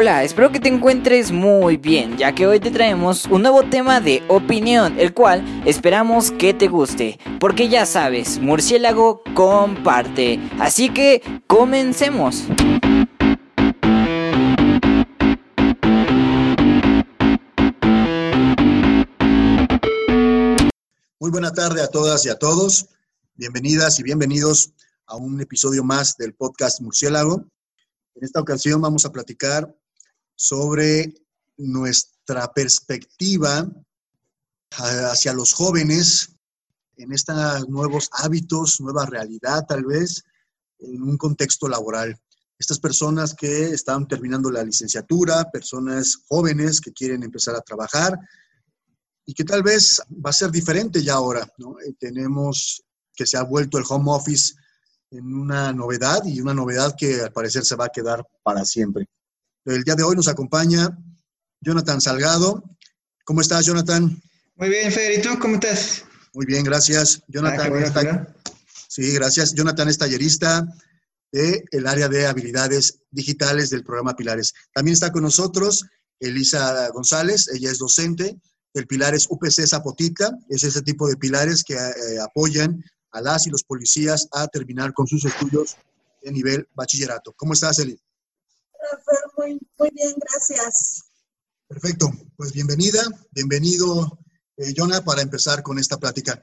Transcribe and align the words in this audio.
Hola, 0.00 0.22
espero 0.22 0.52
que 0.52 0.60
te 0.60 0.68
encuentres 0.68 1.32
muy 1.32 1.76
bien, 1.76 2.16
ya 2.16 2.32
que 2.32 2.46
hoy 2.46 2.60
te 2.60 2.70
traemos 2.70 3.24
un 3.24 3.42
nuevo 3.42 3.68
tema 3.68 4.00
de 4.00 4.22
opinión, 4.28 4.96
el 4.96 5.12
cual 5.12 5.44
esperamos 5.66 6.30
que 6.30 6.54
te 6.54 6.68
guste, 6.68 7.18
porque 7.40 7.68
ya 7.68 7.84
sabes, 7.84 8.38
Murciélago 8.38 9.24
comparte. 9.34 10.38
Así 10.60 10.90
que 10.90 11.42
comencemos. 11.48 12.44
Muy 21.18 21.30
buena 21.32 21.52
tarde 21.52 21.82
a 21.82 21.88
todas 21.88 22.24
y 22.24 22.28
a 22.28 22.36
todos. 22.36 22.86
Bienvenidas 23.34 23.98
y 23.98 24.04
bienvenidos 24.04 24.70
a 25.06 25.16
un 25.16 25.40
episodio 25.40 25.82
más 25.82 26.16
del 26.16 26.34
podcast 26.34 26.80
Murciélago. 26.82 27.44
En 28.14 28.24
esta 28.24 28.40
ocasión 28.40 28.80
vamos 28.80 29.04
a 29.04 29.10
platicar 29.10 29.74
sobre 30.38 31.12
nuestra 31.56 32.52
perspectiva 32.52 33.68
hacia 34.70 35.32
los 35.32 35.52
jóvenes 35.52 36.30
en 36.96 37.12
estos 37.12 37.68
nuevos 37.68 38.08
hábitos, 38.12 38.80
nueva 38.80 39.04
realidad 39.06 39.66
tal 39.66 39.84
vez, 39.84 40.22
en 40.78 41.02
un 41.02 41.16
contexto 41.16 41.68
laboral. 41.68 42.16
Estas 42.56 42.78
personas 42.78 43.34
que 43.34 43.70
están 43.70 44.06
terminando 44.06 44.50
la 44.50 44.62
licenciatura, 44.62 45.50
personas 45.50 46.22
jóvenes 46.28 46.80
que 46.80 46.92
quieren 46.92 47.24
empezar 47.24 47.56
a 47.56 47.60
trabajar 47.60 48.18
y 49.26 49.34
que 49.34 49.44
tal 49.44 49.64
vez 49.64 50.00
va 50.24 50.30
a 50.30 50.32
ser 50.32 50.52
diferente 50.52 51.02
ya 51.02 51.14
ahora. 51.14 51.52
Eh, 51.86 51.94
tenemos 51.98 52.82
que 53.12 53.26
se 53.26 53.36
ha 53.36 53.42
vuelto 53.42 53.78
el 53.78 53.84
home 53.88 54.12
office 54.12 54.54
en 55.10 55.34
una 55.34 55.72
novedad 55.72 56.24
y 56.24 56.40
una 56.40 56.54
novedad 56.54 56.94
que 56.96 57.22
al 57.22 57.32
parecer 57.32 57.64
se 57.64 57.76
va 57.76 57.86
a 57.86 57.92
quedar 57.92 58.24
para 58.44 58.64
siempre. 58.64 59.08
El 59.68 59.84
día 59.84 59.94
de 59.94 60.02
hoy 60.02 60.16
nos 60.16 60.28
acompaña 60.28 60.98
Jonathan 61.60 62.00
Salgado. 62.00 62.64
¿Cómo 63.24 63.42
estás, 63.42 63.66
Jonathan? 63.66 64.18
Muy 64.56 64.70
bien, 64.70 64.90
Fer. 64.90 65.18
¿Y 65.18 65.20
tú 65.20 65.38
cómo 65.38 65.56
estás? 65.56 66.06
Muy 66.32 66.46
bien, 66.46 66.64
gracias. 66.64 67.22
Jonathan, 67.28 67.70
ah, 67.94 68.26
sí, 68.88 69.12
gracias. 69.12 69.52
Jonathan 69.52 69.90
es 69.90 69.98
tallerista 69.98 70.66
del 71.30 71.86
área 71.86 72.08
de 72.08 72.26
habilidades 72.26 73.00
digitales 73.10 73.68
del 73.68 73.84
programa 73.84 74.16
Pilares. 74.16 74.54
También 74.72 74.94
está 74.94 75.12
con 75.12 75.22
nosotros 75.22 75.84
Elisa 76.18 76.88
González, 76.88 77.48
ella 77.52 77.70
es 77.70 77.76
docente 77.76 78.40
del 78.72 78.86
Pilares 78.86 79.26
UPC 79.28 79.66
Zapotica, 79.66 80.30
es 80.48 80.64
ese 80.64 80.80
tipo 80.80 81.06
de 81.08 81.18
pilares 81.18 81.62
que 81.62 81.74
eh, 81.74 82.18
apoyan 82.22 82.82
a 83.12 83.20
las 83.20 83.46
y 83.46 83.50
los 83.50 83.64
policías 83.64 84.28
a 84.32 84.48
terminar 84.48 84.94
con 84.94 85.06
sus 85.06 85.26
estudios 85.26 85.76
de 86.22 86.32
nivel 86.32 86.66
bachillerato. 86.74 87.34
¿Cómo 87.36 87.52
estás, 87.52 87.78
Eli? 87.80 88.00
Muy, 89.36 89.58
muy 89.78 89.90
bien, 89.92 90.14
gracias. 90.20 91.02
Perfecto, 91.68 92.10
pues 92.36 92.52
bienvenida, 92.52 93.02
bienvenido, 93.30 94.18
eh, 94.56 94.72
Jonah, 94.76 95.04
para 95.04 95.22
empezar 95.22 95.62
con 95.62 95.78
esta 95.78 95.98
plática. 95.98 96.42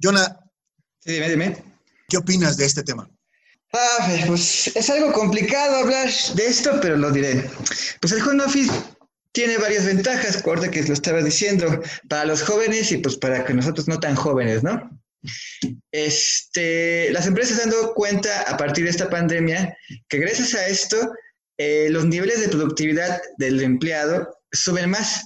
Jonah, 0.00 0.38
sí, 1.00 1.12
dime, 1.12 1.28
dime. 1.28 1.64
¿qué 2.08 2.16
opinas 2.16 2.56
de 2.56 2.66
este 2.66 2.82
tema? 2.82 3.08
Ah, 3.72 4.08
pues 4.26 4.68
es 4.76 4.90
algo 4.90 5.12
complicado 5.12 5.78
hablar 5.78 6.08
de 6.34 6.46
esto, 6.46 6.78
pero 6.80 6.96
lo 6.96 7.10
diré. 7.10 7.50
Pues 8.00 8.12
el 8.12 8.22
home 8.22 8.44
office 8.44 8.72
tiene 9.32 9.58
varias 9.58 9.84
ventajas, 9.84 10.40
corte 10.42 10.70
que 10.70 10.84
lo 10.84 10.94
estaba 10.94 11.20
diciendo, 11.22 11.82
para 12.08 12.24
los 12.24 12.42
jóvenes 12.42 12.92
y 12.92 12.98
pues 12.98 13.16
para 13.16 13.44
que 13.44 13.52
nosotros 13.52 13.88
no 13.88 13.98
tan 13.98 14.14
jóvenes, 14.14 14.62
¿no? 14.62 14.90
Este, 15.90 17.10
las 17.10 17.26
empresas 17.26 17.56
se 17.56 17.64
han 17.64 17.70
dado 17.70 17.94
cuenta 17.94 18.42
a 18.42 18.56
partir 18.56 18.84
de 18.84 18.90
esta 18.90 19.10
pandemia 19.10 19.76
que 20.08 20.18
gracias 20.18 20.54
a 20.54 20.66
esto 20.68 21.12
eh, 21.58 21.88
los 21.90 22.06
niveles 22.06 22.40
de 22.40 22.48
productividad 22.48 23.20
del 23.38 23.62
empleado 23.62 24.40
suben 24.52 24.90
más 24.90 25.24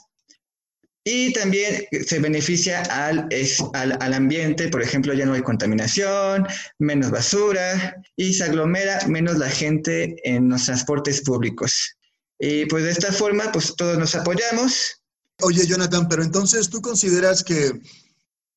y 1.11 1.33
también 1.33 1.87
se 2.07 2.19
beneficia 2.19 2.83
al, 2.83 3.29
al, 3.73 4.13
ambiente, 4.13 4.69
por 4.69 4.83
ejemplo, 4.83 5.15
ya 5.15 5.25
no 5.25 5.33
hay 5.33 5.41
contaminación, 5.41 6.47
menos 6.79 7.11
basura 7.11 7.97
y 8.15 8.35
se 8.35 8.45
aglomera 8.45 9.07
menos 9.07 9.39
la 9.39 9.49
gente 9.49 10.17
en 10.25 10.51
los 10.51 10.67
transportes 10.67 11.23
públicos. 11.23 11.97
Y 12.39 12.67
pues 12.67 12.85
de 12.85 12.91
esta 12.91 13.11
forma, 13.11 13.51
pues 13.53 13.75
todos 13.75 13.97
nos 13.97 14.15
apoyamos. 14.15 15.03
Oye, 15.41 15.67
Jonathan, 15.67 16.09
pero 16.09 16.23
entonces 16.23 16.69
tú 16.69 16.83
consideras 16.83 17.43
que 17.43 17.69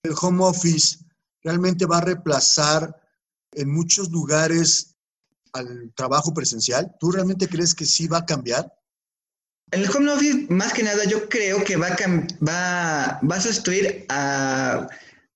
el 0.04 0.14
home 0.20 0.44
office 0.44 0.98
realmente 1.44 1.86
va 1.86 2.00
a 2.00 2.06
reemplazar 2.06 2.94
en 3.54 3.72
muchos 3.72 4.10
lugares 4.12 4.91
al 5.54 5.92
trabajo 5.96 6.34
presencial? 6.34 6.92
¿Tú 7.00 7.12
realmente 7.12 7.48
crees 7.48 7.74
que 7.74 7.86
sí 7.86 8.08
va 8.08 8.20
a 8.20 8.26
cambiar? 8.26 8.72
El 9.72 9.90
home 9.90 10.12
office, 10.12 10.48
más 10.50 10.74
que 10.74 10.84
nada, 10.84 11.06
yo 11.06 11.30
creo 11.30 11.64
que 11.64 11.78
va 11.78 11.88
a, 11.88 11.98
va, 12.46 13.20
va 13.22 13.36
a 13.36 13.42
sustituir 13.42 14.06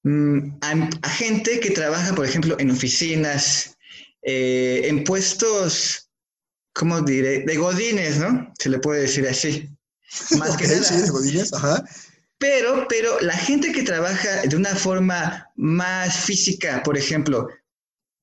mm, 0.04 0.58
a, 0.62 0.90
a, 1.02 1.10
gente 1.10 1.60
que 1.62 1.72
trabaja, 1.72 2.14
por 2.14 2.26
ejemplo, 2.26 2.58
en 2.60 2.70
oficinas, 2.70 3.78
eh, 4.24 4.82
en 4.86 5.06
puestos, 5.06 6.10
¿cómo 6.74 7.00
diré? 7.02 7.46
De 7.46 7.56
godines, 7.56 8.18
¿no? 8.18 8.54
Se 8.60 8.70
le 8.70 8.80
puede 8.80 9.04
decir 9.04 9.26
así. 9.28 9.70
Más 10.38 10.58
que 10.58 10.68
nada. 10.68 10.84
Sí, 10.84 11.02
de 11.02 11.10
godines, 11.10 11.54
ajá. 11.54 11.86
Pero, 12.38 12.88
pero 12.90 13.20
la 13.22 13.38
gente 13.38 13.72
que 13.72 13.84
trabaja 13.84 14.42
de 14.42 14.56
una 14.56 14.76
forma 14.76 15.50
más 15.56 16.26
física, 16.26 16.84
por 16.84 16.98
ejemplo, 16.98 17.48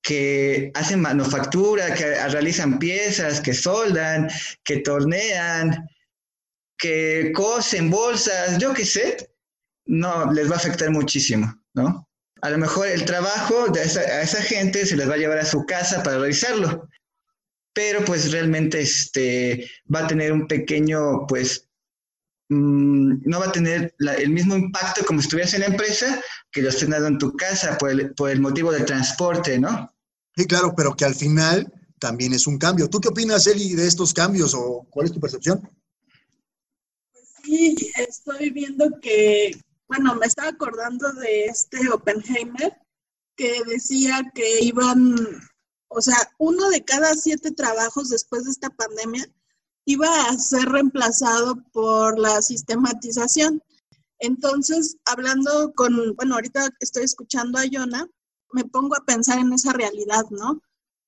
que 0.03 0.71
hacen 0.75 1.01
manufactura, 1.01 1.95
que 1.95 2.15
realizan 2.29 2.79
piezas, 2.79 3.41
que 3.41 3.55
soldan, 3.55 4.29
que 4.65 4.79
tornean, 4.79 5.89
que 6.77 7.31
cosen 7.35 7.91
bolsas, 7.91 8.59
yo 8.59 8.75
qué 8.75 8.85
sé, 8.85 9.31
no, 9.87 10.33
les 10.33 10.51
va 10.51 10.55
a 10.55 10.59
afectar 10.59 10.91
muchísimo, 10.91 11.55
¿no? 11.75 12.09
A 12.41 12.51
lo 12.51 12.59
mejor 12.59 12.89
el 12.89 13.05
trabajo 13.05 13.69
de 13.69 13.83
esa, 13.83 14.01
a 14.01 14.23
esa 14.23 14.43
gente 14.43 14.85
se 14.85 14.97
les 14.97 15.09
va 15.09 15.15
a 15.15 15.19
llevar 15.19 15.39
a 15.39 15.45
su 15.45 15.65
casa 15.65 16.03
para 16.03 16.19
realizarlo, 16.19 16.89
pero 17.73 18.05
pues 18.05 18.33
realmente 18.33 18.81
este, 18.81 19.71
va 19.95 20.01
a 20.01 20.07
tener 20.09 20.33
un 20.33 20.49
pequeño, 20.49 21.27
pues, 21.29 21.69
Mm, 22.53 23.23
no 23.25 23.41
va 23.41 23.47
a 23.47 23.53
tener 23.53 23.95
el 24.19 24.31
mismo 24.31 24.55
impacto 24.57 25.05
como 25.07 25.21
si 25.21 25.27
estuvieras 25.27 25.55
en 25.55 25.61
la 25.61 25.69
empresa 25.69 26.21
que 26.51 26.61
lo 26.61 26.69
estés 26.69 26.89
dando 26.89 27.09
en 27.09 27.19
tu 27.19 27.35
casa 27.35 27.79
por 27.79 27.91
el, 27.91 28.13
por 28.15 28.31
el 28.31 28.41
motivo 28.41 28.71
del 28.71 28.85
transporte, 28.85 29.59
¿no? 29.59 29.91
Sí, 30.37 30.47
claro, 30.47 30.75
pero 30.77 30.95
que 30.95 31.07
al 31.07 31.15
final 31.15 31.73
también 31.99 32.35
es 32.35 32.47
un 32.47 32.59
cambio. 32.59 32.91
¿Tú 32.91 33.01
qué 33.01 33.09
opinas, 33.09 33.47
Eli, 33.47 33.75
de 33.75 33.87
estos 33.87 34.13
cambios 34.13 34.53
o 34.55 34.87
cuál 34.91 35.07
es 35.07 35.13
tu 35.13 35.21
percepción? 35.21 35.61
Pues 37.13 37.25
sí, 37.43 37.91
estoy 37.97 38.51
viendo 38.51 39.01
que, 39.01 39.57
bueno, 39.89 40.15
me 40.17 40.27
estaba 40.27 40.49
acordando 40.51 41.11
de 41.15 41.47
este 41.47 41.89
Oppenheimer 41.89 42.77
que 43.35 43.63
decía 43.67 44.31
que 44.35 44.61
iban, 44.61 45.17
o 45.89 46.01
sea, 46.03 46.17
uno 46.39 46.69
de 46.69 46.85
cada 46.85 47.15
siete 47.15 47.51
trabajos 47.53 48.11
después 48.11 48.45
de 48.45 48.51
esta 48.51 48.69
pandemia 48.69 49.27
iba 49.85 50.09
a 50.29 50.39
ser 50.39 50.69
reemplazado 50.69 51.57
por 51.73 52.19
la 52.19 52.41
sistematización. 52.43 53.63
Entonces, 54.19 54.97
hablando 55.05 55.73
con, 55.75 56.15
bueno, 56.15 56.35
ahorita 56.37 56.69
estoy 56.81 57.05
escuchando 57.05 57.59
a 57.59 57.65
Yona, 57.65 58.07
me 58.53 58.65
pongo 58.65 58.95
a 58.97 59.05
pensar 59.05 59.39
en 59.39 59.53
esa 59.53 59.73
realidad, 59.73 60.25
¿no? 60.31 60.63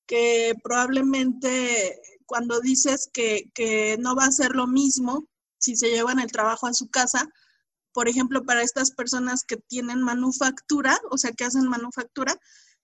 Que 0.07 0.55
probablemente 0.62 2.01
cuando 2.27 2.61
dices 2.61 3.09
que, 3.12 3.51
que 3.55 3.97
no 3.99 4.17
va 4.17 4.25
a 4.25 4.33
ser 4.33 4.53
lo 4.53 4.67
mismo 4.67 5.29
si 5.59 5.77
se 5.77 5.91
llevan 5.91 6.19
el 6.19 6.33
trabajo 6.33 6.67
a 6.67 6.75
su 6.75 6.89
casa, 6.89 7.29
por 7.93 8.09
ejemplo, 8.09 8.45
para 8.45 8.62
estas 8.62 8.91
personas 8.91 9.45
que 9.45 9.56
tienen 9.56 10.03
manufactura, 10.03 10.99
o 11.11 11.17
sea, 11.17 11.31
que 11.33 11.45
hacen 11.45 11.69
manufactura, 11.69 12.37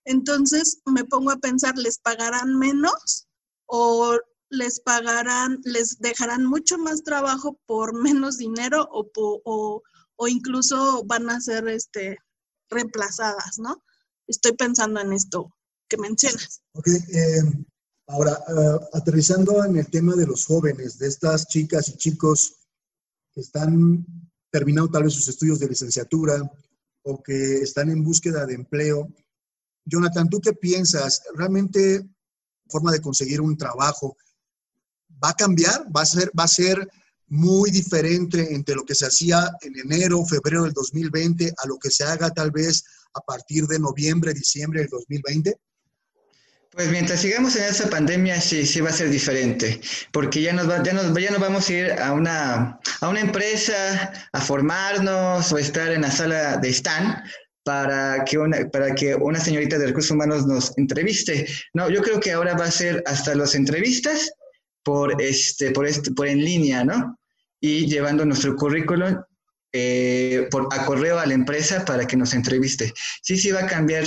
entonces 0.05 0.81
me 0.85 1.03
pongo 1.03 1.31
a 1.31 1.37
pensar, 1.37 1.77
¿les 1.77 1.99
pagarán 1.99 2.57
menos 2.57 3.27
o 3.65 4.17
les 4.51 4.81
pagarán, 4.81 5.59
les 5.63 5.97
dejarán 5.99 6.45
mucho 6.45 6.77
más 6.77 7.03
trabajo 7.03 7.57
por 7.65 7.93
menos 8.03 8.37
dinero 8.37 8.87
o, 8.91 9.09
o, 9.45 10.27
incluso 10.27 11.03
van 11.05 11.29
a 11.31 11.41
ser 11.41 11.67
este, 11.67 12.17
reemplazadas, 12.69 13.57
¿no? 13.57 13.83
Estoy 14.27 14.51
pensando 14.53 14.99
en 14.99 15.13
esto 15.13 15.51
que 15.89 15.97
mencionas. 15.97 16.61
Ok, 16.73 16.87
eh, 16.87 17.41
ahora, 18.07 18.33
eh, 18.33 18.79
aterrizando 18.93 19.65
en 19.65 19.77
el 19.77 19.87
tema 19.87 20.15
de 20.15 20.27
los 20.27 20.45
jóvenes, 20.45 20.99
de 20.99 21.07
estas 21.07 21.47
chicas 21.47 21.89
y 21.89 21.97
chicos 21.97 22.55
que 23.33 23.41
están 23.41 24.05
terminando 24.51 24.91
tal 24.91 25.03
vez 25.03 25.13
sus 25.13 25.27
estudios 25.27 25.59
de 25.59 25.69
licenciatura 25.69 26.39
o 27.03 27.23
que 27.23 27.55
están 27.55 27.89
en 27.89 28.03
búsqueda 28.03 28.45
de 28.45 28.53
empleo. 28.53 29.11
Jonathan, 29.85 30.29
¿tú 30.29 30.39
qué 30.39 30.53
piensas? 30.53 31.23
¿Realmente 31.33 32.07
forma 32.69 32.91
de 32.91 33.01
conseguir 33.01 33.41
un 33.41 33.57
trabajo 33.57 34.15
va 35.23 35.29
a 35.29 35.35
cambiar, 35.35 35.85
va 35.95 36.01
a 36.01 36.05
ser, 36.05 36.31
va 36.37 36.43
a 36.43 36.47
ser 36.47 36.87
muy 37.27 37.71
diferente 37.71 38.53
entre 38.53 38.75
lo 38.75 38.83
que 38.83 38.93
se 38.93 39.05
hacía 39.05 39.49
en 39.61 39.77
enero, 39.79 40.25
febrero 40.25 40.63
del 40.63 40.73
2020 40.73 41.53
a 41.57 41.67
lo 41.67 41.77
que 41.77 41.89
se 41.89 42.03
haga 42.03 42.29
tal 42.29 42.51
vez 42.51 42.83
a 43.13 43.21
partir 43.21 43.65
de 43.67 43.79
noviembre, 43.79 44.33
diciembre 44.33 44.81
del 44.81 44.89
2020? 44.89 45.55
Pues 46.71 46.89
mientras 46.89 47.19
sigamos 47.19 47.55
en 47.57 47.63
esa 47.63 47.89
pandemia, 47.89 48.39
sí, 48.39 48.65
sí 48.65 48.79
va 48.79 48.89
a 48.89 48.93
ser 48.93 49.09
diferente, 49.09 49.81
porque 50.13 50.41
ya 50.41 50.53
nos, 50.53 50.67
ya 50.83 50.93
nos, 50.93 51.13
ya 51.17 51.31
nos 51.31 51.41
vamos 51.41 51.67
a 51.67 51.73
ir 51.73 51.91
a 51.91 52.13
una, 52.13 52.79
a 53.01 53.09
una 53.09 53.19
empresa 53.19 54.13
a 54.31 54.39
formarnos 54.39 55.51
o 55.51 55.57
estar 55.57 55.91
en 55.91 56.01
la 56.01 56.11
sala 56.11 56.57
de 56.57 56.69
stand 56.69 57.23
para 57.63 58.23
que 58.23 58.37
una, 58.37 58.69
para 58.69 58.95
que 58.95 59.15
una 59.15 59.39
señorita 59.39 59.77
de 59.77 59.87
recursos 59.87 60.11
humanos 60.11 60.45
nos 60.47 60.77
entreviste. 60.77 61.45
No, 61.73 61.89
yo 61.89 62.01
creo 62.01 62.21
que 62.21 62.31
ahora 62.31 62.55
va 62.55 62.65
a 62.65 62.71
ser 62.71 63.03
hasta 63.05 63.35
las 63.35 63.53
entrevistas 63.53 64.31
por, 64.83 65.21
este, 65.21 65.71
por, 65.71 65.87
este, 65.87 66.11
por 66.11 66.27
en 66.27 66.43
línea, 66.43 66.83
¿no? 66.83 67.17
Y 67.59 67.87
llevando 67.87 68.25
nuestro 68.25 68.55
currículum 68.55 69.21
eh, 69.73 70.47
por, 70.51 70.67
a 70.71 70.85
correo 70.85 71.19
a 71.19 71.25
la 71.25 71.33
empresa 71.33 71.85
para 71.85 72.05
que 72.05 72.17
nos 72.17 72.33
entreviste. 72.33 72.93
Sí, 73.21 73.37
sí 73.37 73.51
va 73.51 73.61
a 73.61 73.67
cambiar 73.67 74.05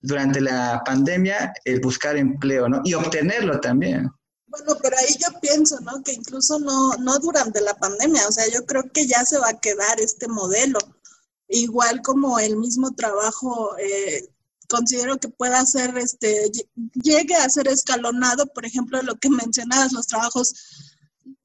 durante 0.00 0.40
la 0.40 0.82
pandemia 0.84 1.52
el 1.64 1.80
buscar 1.80 2.16
empleo, 2.16 2.68
¿no? 2.68 2.80
Y 2.84 2.94
obtenerlo 2.94 3.60
también. 3.60 4.10
Bueno, 4.46 4.78
pero 4.82 4.96
ahí 4.96 5.16
yo 5.18 5.40
pienso, 5.40 5.80
¿no? 5.80 6.02
Que 6.02 6.12
incluso 6.12 6.58
no, 6.58 6.94
no 6.96 7.18
durante 7.18 7.60
la 7.60 7.74
pandemia, 7.74 8.26
o 8.28 8.32
sea, 8.32 8.44
yo 8.48 8.64
creo 8.64 8.84
que 8.92 9.06
ya 9.06 9.24
se 9.24 9.38
va 9.38 9.50
a 9.50 9.60
quedar 9.60 10.00
este 10.00 10.28
modelo. 10.28 10.78
Igual 11.48 12.02
como 12.02 12.38
el 12.38 12.56
mismo 12.56 12.94
trabajo, 12.94 13.76
eh, 13.78 14.28
considero 14.68 15.18
que 15.18 15.28
pueda 15.28 15.64
ser, 15.66 15.96
este, 15.98 16.50
llegue 16.94 17.34
a 17.34 17.48
ser 17.48 17.68
escalonado, 17.68 18.46
por 18.46 18.64
ejemplo, 18.64 19.00
lo 19.02 19.16
que 19.16 19.30
mencionabas, 19.30 19.92
los 19.92 20.06
trabajos 20.06 20.54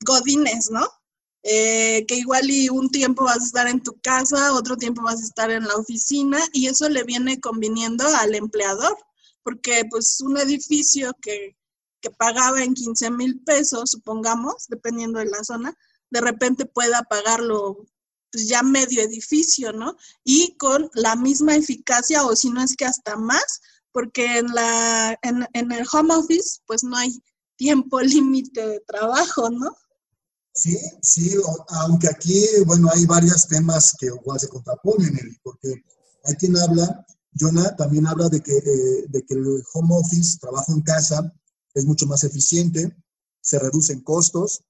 godines, 0.06 0.70
¿no? 0.72 0.88
Eh, 1.44 2.06
que 2.08 2.16
igual 2.16 2.52
y 2.52 2.70
un 2.70 2.90
tiempo 2.90 3.24
vas 3.24 3.42
a 3.42 3.46
estar 3.46 3.68
en 3.68 3.82
tu 3.82 4.00
casa, 4.02 4.54
otro 4.54 4.78
tiempo 4.78 5.02
vas 5.02 5.22
a 5.22 5.26
estar 5.26 5.50
en 5.50 5.68
la 5.68 5.76
oficina 5.76 6.40
y 6.54 6.68
eso 6.68 6.88
le 6.88 7.04
viene 7.04 7.40
conviniendo 7.40 8.06
al 8.08 8.36
empleador, 8.36 8.96
porque 9.42 9.84
pues 9.90 10.22
un 10.22 10.38
edificio 10.38 11.12
que, 11.20 11.58
que 12.00 12.12
pagaba 12.12 12.64
en 12.64 12.76
15 12.76 13.10
mil 13.12 13.40
pesos, 13.44 13.92
supongamos, 13.92 14.68
dependiendo 14.68 15.18
de 15.18 15.26
la 15.26 15.44
zona, 15.44 15.76
de 16.12 16.22
repente 16.22 16.66
pueda 16.66 17.02
pagarlo 17.04 17.88
pues 18.32 18.48
ya 18.48 18.64
medio 18.64 19.02
edificio, 19.02 19.74
¿no? 19.74 19.96
Y 20.24 20.56
con 20.58 20.90
la 20.94 21.16
misma 21.16 21.56
eficacia 21.56 22.26
o 22.26 22.36
si 22.36 22.50
no 22.50 22.64
es 22.64 22.76
que 22.76 22.86
hasta 22.86 23.16
más, 23.18 23.62
porque 23.92 24.38
en, 24.40 24.48
la, 24.48 25.18
en, 25.22 25.48
en 25.54 25.72
el 25.72 25.86
home 25.92 26.16
office 26.16 26.60
pues 26.66 26.84
no 26.84 26.96
hay 26.96 27.22
tiempo 27.58 28.02
límite 28.02 28.68
de 28.68 28.80
trabajo, 28.82 29.50
¿no? 29.50 29.76
Sí, 30.54 30.78
sí, 31.02 31.34
aunque 31.70 32.10
aquí, 32.10 32.46
bueno, 32.66 32.90
hay 32.94 33.06
varios 33.06 33.48
temas 33.48 33.96
que 33.98 34.08
igual 34.08 34.40
se 34.40 34.50
contraponen, 34.50 35.18
porque 35.44 35.82
hay 36.26 36.36
quien 36.36 36.58
habla, 36.58 37.06
Jonah 37.40 37.74
también 37.78 38.06
habla 38.06 38.28
de 38.28 38.42
que, 38.42 38.58
eh, 38.58 39.06
de 39.08 39.24
que 39.24 39.34
el 39.34 39.64
home 39.74 39.96
office, 39.96 40.40
trabajo 40.40 40.74
en 40.74 40.82
casa, 40.82 41.34
es 41.74 41.86
mucho 41.86 42.06
más 42.06 42.26
eficiente, 42.26 42.94
se 43.40 43.60
reducen 43.60 44.02
costos, 44.02 44.62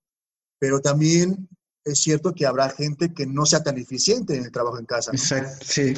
pero 0.59 0.81
también 0.81 1.49
es 1.85 1.99
cierto 1.99 2.33
que 2.33 2.45
habrá 2.45 2.69
gente 2.69 3.13
que 3.13 3.25
no 3.25 3.45
sea 3.45 3.63
tan 3.63 3.77
eficiente 3.77 4.35
en 4.35 4.45
el 4.45 4.51
trabajo 4.51 4.79
en 4.79 4.85
casa. 4.85 5.11
Exacto, 5.11 5.65
sí. 5.67 5.93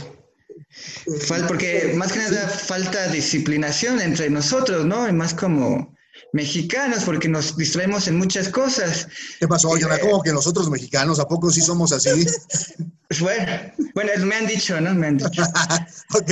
Eh, 1.05 1.43
porque 1.47 1.93
más 1.95 2.11
que 2.11 2.19
nada 2.19 2.47
falta 2.47 3.07
disciplinación 3.07 4.01
entre 4.01 4.29
nosotros, 4.29 4.85
¿no? 4.85 5.07
Y 5.07 5.13
más 5.13 5.33
como 5.33 5.93
mexicanos, 6.31 7.03
porque 7.03 7.27
nos 7.27 7.55
distraemos 7.57 8.07
en 8.07 8.17
muchas 8.17 8.49
cosas. 8.49 9.07
¿Qué 9.39 9.47
pasó, 9.47 9.75
Yana? 9.77 9.99
¿Cómo 9.99 10.21
que 10.21 10.31
nosotros 10.31 10.69
mexicanos? 10.69 11.19
¿A 11.19 11.27
poco 11.27 11.51
sí 11.51 11.61
somos 11.61 11.91
así? 11.91 12.25
bueno, 13.19 13.51
bueno, 13.93 14.11
me 14.25 14.35
han 14.35 14.47
dicho, 14.47 14.79
¿no? 14.79 14.93
Me 14.93 15.07
han 15.07 15.17
dicho. 15.17 15.43
ok. 16.13 16.31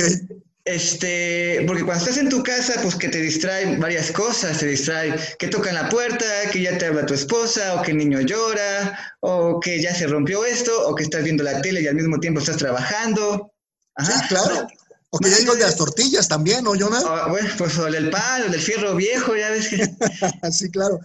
Este, 0.64 1.64
porque 1.66 1.84
cuando 1.84 2.04
estás 2.04 2.18
en 2.18 2.28
tu 2.28 2.42
casa, 2.42 2.74
pues 2.82 2.94
que 2.94 3.08
te 3.08 3.18
distraen 3.18 3.80
varias 3.80 4.12
cosas, 4.12 4.58
te 4.58 4.66
distrae 4.66 5.18
que 5.38 5.48
tocan 5.48 5.74
la 5.74 5.88
puerta, 5.88 6.24
que 6.52 6.62
ya 6.62 6.78
te 6.78 6.86
habla 6.86 7.04
tu 7.04 7.14
esposa, 7.14 7.74
o 7.74 7.82
que 7.82 7.90
el 7.90 7.98
niño 7.98 8.20
llora, 8.20 9.16
o 9.20 9.58
que 9.58 9.82
ya 9.82 9.92
se 9.92 10.06
rompió 10.06 10.44
esto, 10.44 10.88
o 10.88 10.94
que 10.94 11.02
estás 11.02 11.24
viendo 11.24 11.42
la 11.42 11.60
tele 11.60 11.82
y 11.82 11.88
al 11.88 11.96
mismo 11.96 12.20
tiempo 12.20 12.38
estás 12.38 12.58
trabajando. 12.58 13.52
Ajá. 13.96 14.12
Sí, 14.12 14.28
claro. 14.28 14.68
O 15.10 15.18
que 15.18 15.28
ya 15.28 15.36
hay 15.36 15.44
de 15.44 15.56
las 15.56 15.76
tortillas 15.76 16.28
también, 16.28 16.64
¿no, 16.64 16.70
Jonah? 16.78 17.02
Ah, 17.06 17.26
bueno, 17.28 17.50
pues 17.58 17.76
o 17.78 17.90
del 17.90 18.08
pan, 18.08 18.42
o 18.42 18.48
del 18.48 18.60
fierro 18.60 18.94
viejo, 18.94 19.36
ya 19.36 19.50
ves 19.50 19.68
que... 19.68 19.76
sí, 20.52 20.70
claro. 20.70 21.00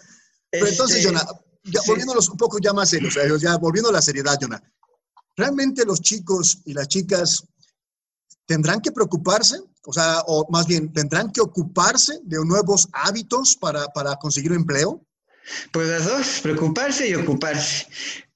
Pero 0.49 0.67
entonces, 0.67 0.97
este, 0.97 1.09
Jonah, 1.09 1.27
ya, 1.63 1.81
volviéndolos 1.85 2.29
un 2.29 2.37
poco 2.37 2.59
ya 2.59 2.71
más 2.71 2.89
serios, 2.89 3.41
ya 3.41 3.57
volviendo 3.57 3.89
a 3.89 3.93
la 3.93 4.01
seriedad, 4.01 4.37
Jonah, 4.39 4.61
¿realmente 5.35 5.83
los 5.83 5.99
chicos 5.99 6.59
y 6.63 6.73
las 6.73 6.87
chicas 6.87 7.43
tendrán 8.45 8.81
que 8.81 8.91
preocuparse? 8.91 9.59
O 9.85 9.93
sea, 9.93 10.21
o 10.27 10.47
más 10.49 10.67
bien, 10.67 10.91
¿tendrán 10.91 11.31
que 11.31 11.41
ocuparse 11.41 12.19
de 12.23 12.43
nuevos 12.45 12.87
hábitos 12.93 13.55
para, 13.55 13.87
para 13.87 14.15
conseguir 14.15 14.51
empleo? 14.51 15.01
Pues 15.71 15.87
las 15.87 16.05
dos, 16.05 16.39
preocuparse 16.41 17.07
y 17.07 17.15
ocuparse. 17.15 17.87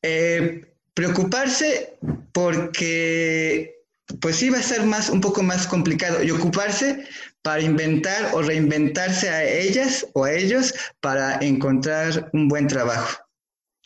Eh, 0.01 0.75
preocuparse 0.93 1.97
porque 2.31 3.81
pues 4.19 4.37
sí 4.37 4.49
va 4.49 4.59
a 4.59 4.63
ser 4.63 4.83
más, 4.83 5.09
un 5.09 5.21
poco 5.21 5.41
más 5.41 5.67
complicado 5.67 6.21
y 6.23 6.31
ocuparse 6.31 7.05
para 7.41 7.61
inventar 7.61 8.31
o 8.33 8.41
reinventarse 8.41 9.29
a 9.29 9.43
ellas 9.43 10.05
o 10.13 10.25
a 10.25 10.33
ellos 10.33 10.73
para 10.99 11.37
encontrar 11.37 12.29
un 12.33 12.47
buen 12.47 12.67
trabajo. 12.67 13.17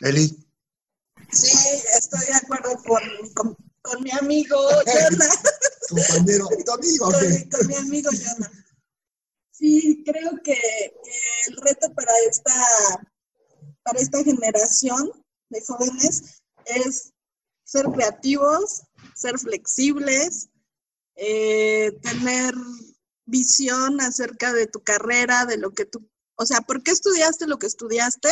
Eli. 0.01 0.28
Sí, 1.31 1.81
estoy 1.98 2.25
de 2.28 2.34
acuerdo 2.34 2.75
con, 2.84 3.56
con, 3.81 4.04
mi 4.04 4.12
amigo. 4.12 4.58
Compañero, 5.90 6.48
tu 6.66 6.72
amigo. 6.72 7.12
Con, 7.12 7.68
mi 7.68 7.76
amigo 7.76 8.10
Jonah. 8.12 8.52
Sí, 9.52 10.04
creo 10.06 10.32
que, 10.44 10.58
el 11.48 11.58
reto 11.58 11.94
para 11.94 12.12
esta, 12.30 12.54
para 13.84 14.00
esta 14.00 14.24
generación 14.24 15.12
de 15.50 15.62
jóvenes 15.62 16.42
es 16.66 17.14
ser 17.64 17.86
creativos, 17.86 18.84
ser 19.16 19.40
flexibles, 19.40 20.50
eh, 21.16 21.98
tener 22.02 22.54
visión 23.26 24.02
acerca 24.02 24.54
de 24.54 24.68
tu 24.68 24.84
carrera, 24.84 25.46
de 25.46 25.58
lo 25.58 25.74
que 25.74 25.86
tú, 25.86 26.08
o 26.36 26.46
sea, 26.46 26.62
¿por 26.62 26.84
qué 26.84 26.92
estudiaste 26.92 27.48
lo 27.48 27.58
que 27.58 27.68
estudiaste? 27.68 28.30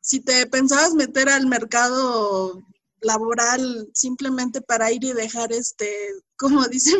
Si 0.00 0.20
te 0.20 0.46
pensabas 0.46 0.94
meter 0.94 1.28
al 1.28 1.46
mercado 1.46 2.62
laboral 3.00 3.88
simplemente 3.94 4.60
para 4.60 4.90
ir 4.92 5.04
y 5.04 5.12
dejar 5.12 5.52
este, 5.52 5.90
como 6.36 6.66
dice, 6.68 6.92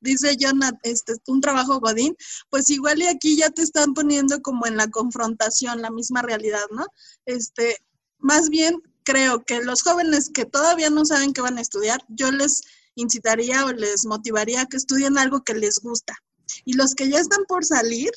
dice 0.00 0.36
Jonathan, 0.36 0.78
este, 0.82 1.14
un 1.26 1.40
trabajo 1.40 1.80
godín, 1.80 2.16
pues 2.50 2.70
igual 2.70 3.02
y 3.02 3.06
aquí 3.06 3.36
ya 3.36 3.50
te 3.50 3.62
están 3.62 3.94
poniendo 3.94 4.40
como 4.42 4.66
en 4.66 4.76
la 4.76 4.88
confrontación, 4.88 5.82
la 5.82 5.90
misma 5.90 6.22
realidad, 6.22 6.66
¿no? 6.70 6.86
Este, 7.26 7.78
más 8.18 8.48
bien 8.48 8.80
creo 9.04 9.44
que 9.44 9.62
los 9.62 9.82
jóvenes 9.82 10.30
que 10.32 10.44
todavía 10.44 10.90
no 10.90 11.04
saben 11.04 11.32
qué 11.32 11.40
van 11.40 11.58
a 11.58 11.60
estudiar, 11.60 12.04
yo 12.08 12.30
les 12.32 12.62
incitaría 12.96 13.64
o 13.66 13.72
les 13.72 14.06
motivaría 14.06 14.62
a 14.62 14.66
que 14.66 14.76
estudien 14.76 15.18
algo 15.18 15.42
que 15.42 15.54
les 15.54 15.80
gusta. 15.80 16.16
Y 16.64 16.74
los 16.74 16.94
que 16.94 17.08
ya 17.08 17.18
están 17.18 17.44
por 17.46 17.64
salir, 17.64 18.10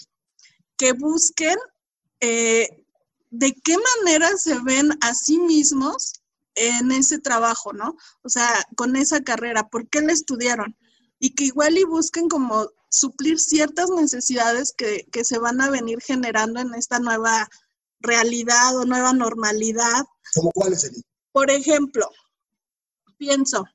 que 0.77 0.93
busquen 0.93 1.57
eh, 2.19 2.85
de 3.29 3.53
qué 3.63 3.75
manera 3.95 4.35
se 4.37 4.59
ven 4.59 4.91
a 5.01 5.13
sí 5.13 5.39
mismos 5.39 6.13
en 6.57 6.91
ese 6.91 7.19
trabajo, 7.19 7.71
¿no? 7.71 7.95
O 8.23 8.29
sea, 8.29 8.49
con 8.75 8.95
esa 8.95 9.21
carrera, 9.21 9.69
¿por 9.69 9.87
qué 9.89 10.01
la 10.01 10.11
estudiaron? 10.11 10.75
Y 11.19 11.35
que 11.35 11.45
igual 11.45 11.77
y 11.77 11.83
busquen 11.83 12.27
como 12.27 12.69
suplir 12.89 13.39
ciertas 13.39 13.89
necesidades 13.89 14.73
que, 14.75 15.07
que 15.11 15.23
se 15.23 15.39
van 15.39 15.61
a 15.61 15.69
venir 15.69 16.01
generando 16.01 16.59
en 16.59 16.73
esta 16.73 16.99
nueva 16.99 17.47
realidad 17.99 18.75
o 18.77 18.85
nueva 18.85 19.13
normalidad. 19.13 20.03
¿Cómo 20.33 20.51
cuáles 20.51 20.81
serían? 20.81 21.03
Por 21.31 21.51
ejemplo, 21.51 22.09
pienso, 23.17 23.65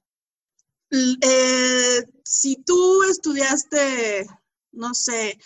eh, 0.90 2.04
si 2.24 2.56
tú 2.64 3.02
estudiaste, 3.04 4.26
no 4.72 4.94
sé, 4.94 5.38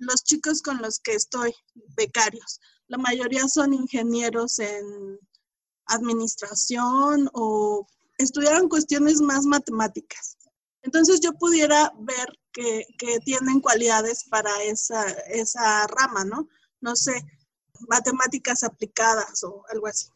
los 0.00 0.22
chicos 0.24 0.62
con 0.62 0.82
los 0.82 0.98
que 1.00 1.14
estoy, 1.14 1.54
becarios, 1.96 2.60
la 2.88 2.98
mayoría 2.98 3.48
son 3.48 3.72
ingenieros 3.72 4.58
en 4.58 5.18
administración 5.86 7.28
o 7.32 7.86
estudiaron 8.18 8.68
cuestiones 8.68 9.20
más 9.20 9.44
matemáticas. 9.44 10.36
Entonces 10.82 11.20
yo 11.20 11.32
pudiera 11.32 11.92
ver 11.98 12.28
que, 12.52 12.86
que 12.98 13.18
tienen 13.20 13.60
cualidades 13.60 14.24
para 14.24 14.62
esa, 14.62 15.04
esa 15.28 15.86
rama, 15.88 16.24
¿no? 16.24 16.48
No 16.80 16.94
sé, 16.94 17.24
matemáticas 17.88 18.62
aplicadas 18.62 19.42
o 19.44 19.64
algo 19.70 19.88
así. 19.88 20.06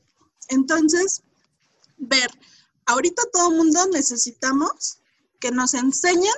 Entonces, 0.48 1.22
ver, 1.96 2.30
ahorita 2.86 3.22
todo 3.32 3.50
mundo 3.50 3.86
necesitamos 3.92 5.00
que 5.38 5.50
nos 5.50 5.74
enseñen 5.74 6.32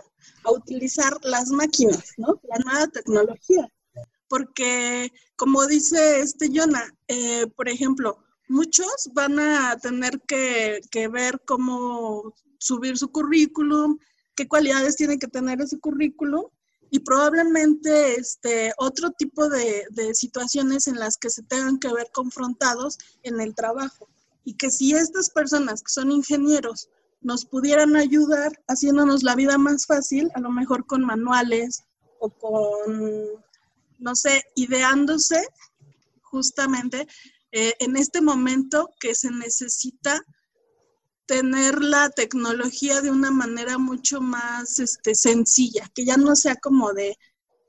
a 0.45 0.53
utilizar 0.53 1.19
las 1.23 1.49
máquinas, 1.49 2.12
¿no? 2.17 2.41
La 2.45 2.59
nueva 2.65 2.87
tecnología. 2.89 3.69
Porque, 4.29 5.12
como 5.37 5.67
dice 5.67 6.21
este 6.21 6.49
Jonah, 6.53 6.91
eh, 7.09 7.47
por 7.49 7.69
ejemplo, 7.69 8.19
muchos 8.53 9.11
van 9.15 9.41
a 9.41 9.77
tener 9.79 10.21
que, 10.29 10.81
que, 10.91 11.09
ver 11.09 11.41
cómo 11.47 12.35
subir 12.59 12.99
su 12.99 13.11
currículum, 13.11 13.99
qué 14.37 14.47
cualidades 14.47 14.97
tiene 14.97 15.19
que 15.19 15.27
tener 15.27 15.61
ese 15.61 15.79
currículum, 15.81 16.45
y 16.91 16.99
probablemente 16.99 18.15
este, 18.17 18.73
otro 18.77 19.11
tipo 19.13 19.49
de, 19.49 19.87
de 19.91 20.15
situaciones 20.15 20.87
en 20.87 20.99
las 20.99 21.17
que 21.17 21.31
se 21.31 21.43
tengan 21.43 21.79
que 21.79 21.93
ver 21.93 22.11
confrontados 22.13 22.99
en 23.23 23.41
el 23.41 23.55
trabajo. 23.55 24.07
Y 24.45 24.55
que 24.55 24.71
si 24.71 24.93
estas 24.93 25.31
personas 25.31 25.81
que 25.83 25.91
son 25.91 26.13
ingenieros 26.13 26.91
nos 27.23 27.47
pudieran 27.47 27.97
ayudar 27.97 28.53
haciéndonos 28.69 29.23
la 29.23 29.35
vida 29.37 29.57
más 29.57 29.87
fácil, 29.87 30.31
a 30.35 30.41
lo 30.41 30.51
mejor 30.51 30.85
con 30.85 31.03
manuales 31.03 31.85
o 32.19 32.29
con, 32.29 33.43
no 33.99 34.15
sé, 34.15 34.43
ideándose 34.55 35.43
justamente 36.21 37.07
eh, 37.53 37.75
en 37.81 37.97
este 37.97 38.23
momento 38.23 38.91
que 38.99 39.15
se 39.15 39.31
necesita 39.31 40.21
tener 41.27 41.83
la 41.83 42.11
tecnología 42.11 43.01
de 43.01 43.11
una 43.11 43.31
manera 43.31 43.79
mucho 43.79 44.21
más 44.21 44.79
este, 44.79 45.15
sencilla, 45.15 45.91
que 45.95 46.05
ya 46.05 46.17
no 46.17 46.35
sea 46.35 46.57
como 46.57 46.93
de, 46.93 47.17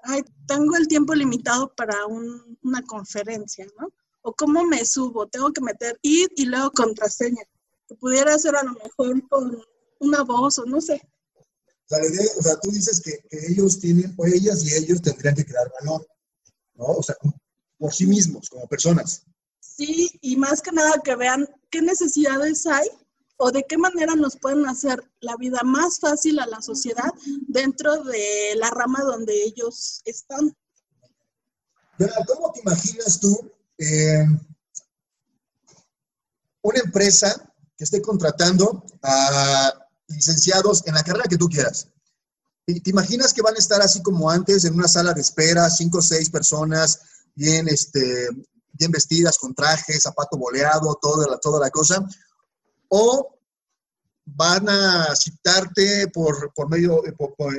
ay, 0.03 0.23
tengo 0.47 0.75
el 0.75 0.87
tiempo 0.87 1.13
limitado 1.13 1.73
para 1.75 1.95
una 2.07 2.81
conferencia, 2.87 3.67
¿no? 3.79 3.89
O 4.21 4.33
cómo 4.33 4.63
me 4.63 4.85
subo, 4.85 5.27
tengo 5.27 5.51
que 5.51 5.61
meter 5.61 5.99
id 6.01 6.27
y 6.37 6.45
luego 6.45 6.71
contraseña 6.71 7.43
que 7.87 7.95
pudiera 7.95 8.37
ser 8.39 8.55
a 8.55 8.63
lo 8.63 8.71
mejor 8.73 9.27
con 9.27 9.61
una 9.99 10.23
voz 10.23 10.59
o 10.59 10.65
no 10.65 10.79
sé. 10.79 11.01
O 11.89 12.41
sea, 12.41 12.59
tú 12.61 12.71
dices 12.71 13.01
que, 13.01 13.19
ellos 13.49 13.79
tienen, 13.79 14.13
o 14.17 14.25
ellas 14.25 14.63
y 14.63 14.73
ellos 14.73 15.01
tendrían 15.01 15.35
que 15.35 15.45
crear 15.45 15.69
valor, 15.81 16.07
¿no? 16.75 16.85
O 16.85 17.03
sea, 17.03 17.15
por 17.77 17.93
sí 17.93 18.07
mismos, 18.07 18.49
como 18.49 18.67
personas. 18.67 19.25
Sí, 19.75 20.11
y 20.21 20.35
más 20.37 20.61
que 20.61 20.71
nada 20.71 21.01
que 21.03 21.15
vean 21.15 21.47
qué 21.69 21.81
necesidades 21.81 22.65
hay 22.67 22.87
o 23.37 23.51
de 23.51 23.65
qué 23.67 23.77
manera 23.77 24.15
nos 24.15 24.37
pueden 24.37 24.67
hacer 24.67 25.03
la 25.19 25.35
vida 25.37 25.61
más 25.63 25.99
fácil 25.99 26.39
a 26.39 26.45
la 26.45 26.61
sociedad 26.61 27.11
dentro 27.47 28.03
de 28.03 28.55
la 28.57 28.69
rama 28.69 29.01
donde 29.01 29.33
ellos 29.43 30.01
están. 30.05 30.55
¿Cómo 32.27 32.51
te 32.51 32.61
imaginas 32.61 33.19
tú 33.19 33.51
eh, 33.77 34.25
una 36.61 36.79
empresa 36.79 37.53
que 37.77 37.83
esté 37.83 38.01
contratando 38.01 38.85
a 39.01 39.73
licenciados 40.07 40.85
en 40.85 40.95
la 40.95 41.03
carrera 41.03 41.25
que 41.29 41.37
tú 41.37 41.49
quieras. 41.49 41.87
¿Te 42.65 42.89
imaginas 42.89 43.33
que 43.33 43.41
van 43.41 43.55
a 43.55 43.59
estar 43.59 43.81
así 43.81 44.01
como 44.01 44.29
antes 44.29 44.63
en 44.63 44.75
una 44.75 44.87
sala 44.87 45.13
de 45.13 45.21
espera, 45.21 45.69
cinco 45.69 45.97
o 45.97 46.01
seis 46.01 46.29
personas, 46.29 47.01
bien, 47.35 47.67
este, 47.67 48.29
bien 48.73 48.91
vestidas, 48.91 49.37
con 49.37 49.53
trajes, 49.53 50.03
zapato 50.03 50.37
boleado, 50.37 50.97
toda 51.01 51.27
la, 51.29 51.37
toda 51.37 51.59
la 51.59 51.69
cosa? 51.69 52.05
¿O 52.89 53.33
van 54.25 54.69
a 54.69 55.15
citarte 55.15 56.07
por, 56.07 56.53
por 56.53 56.69
medio, 56.69 57.05
eh, 57.05 57.13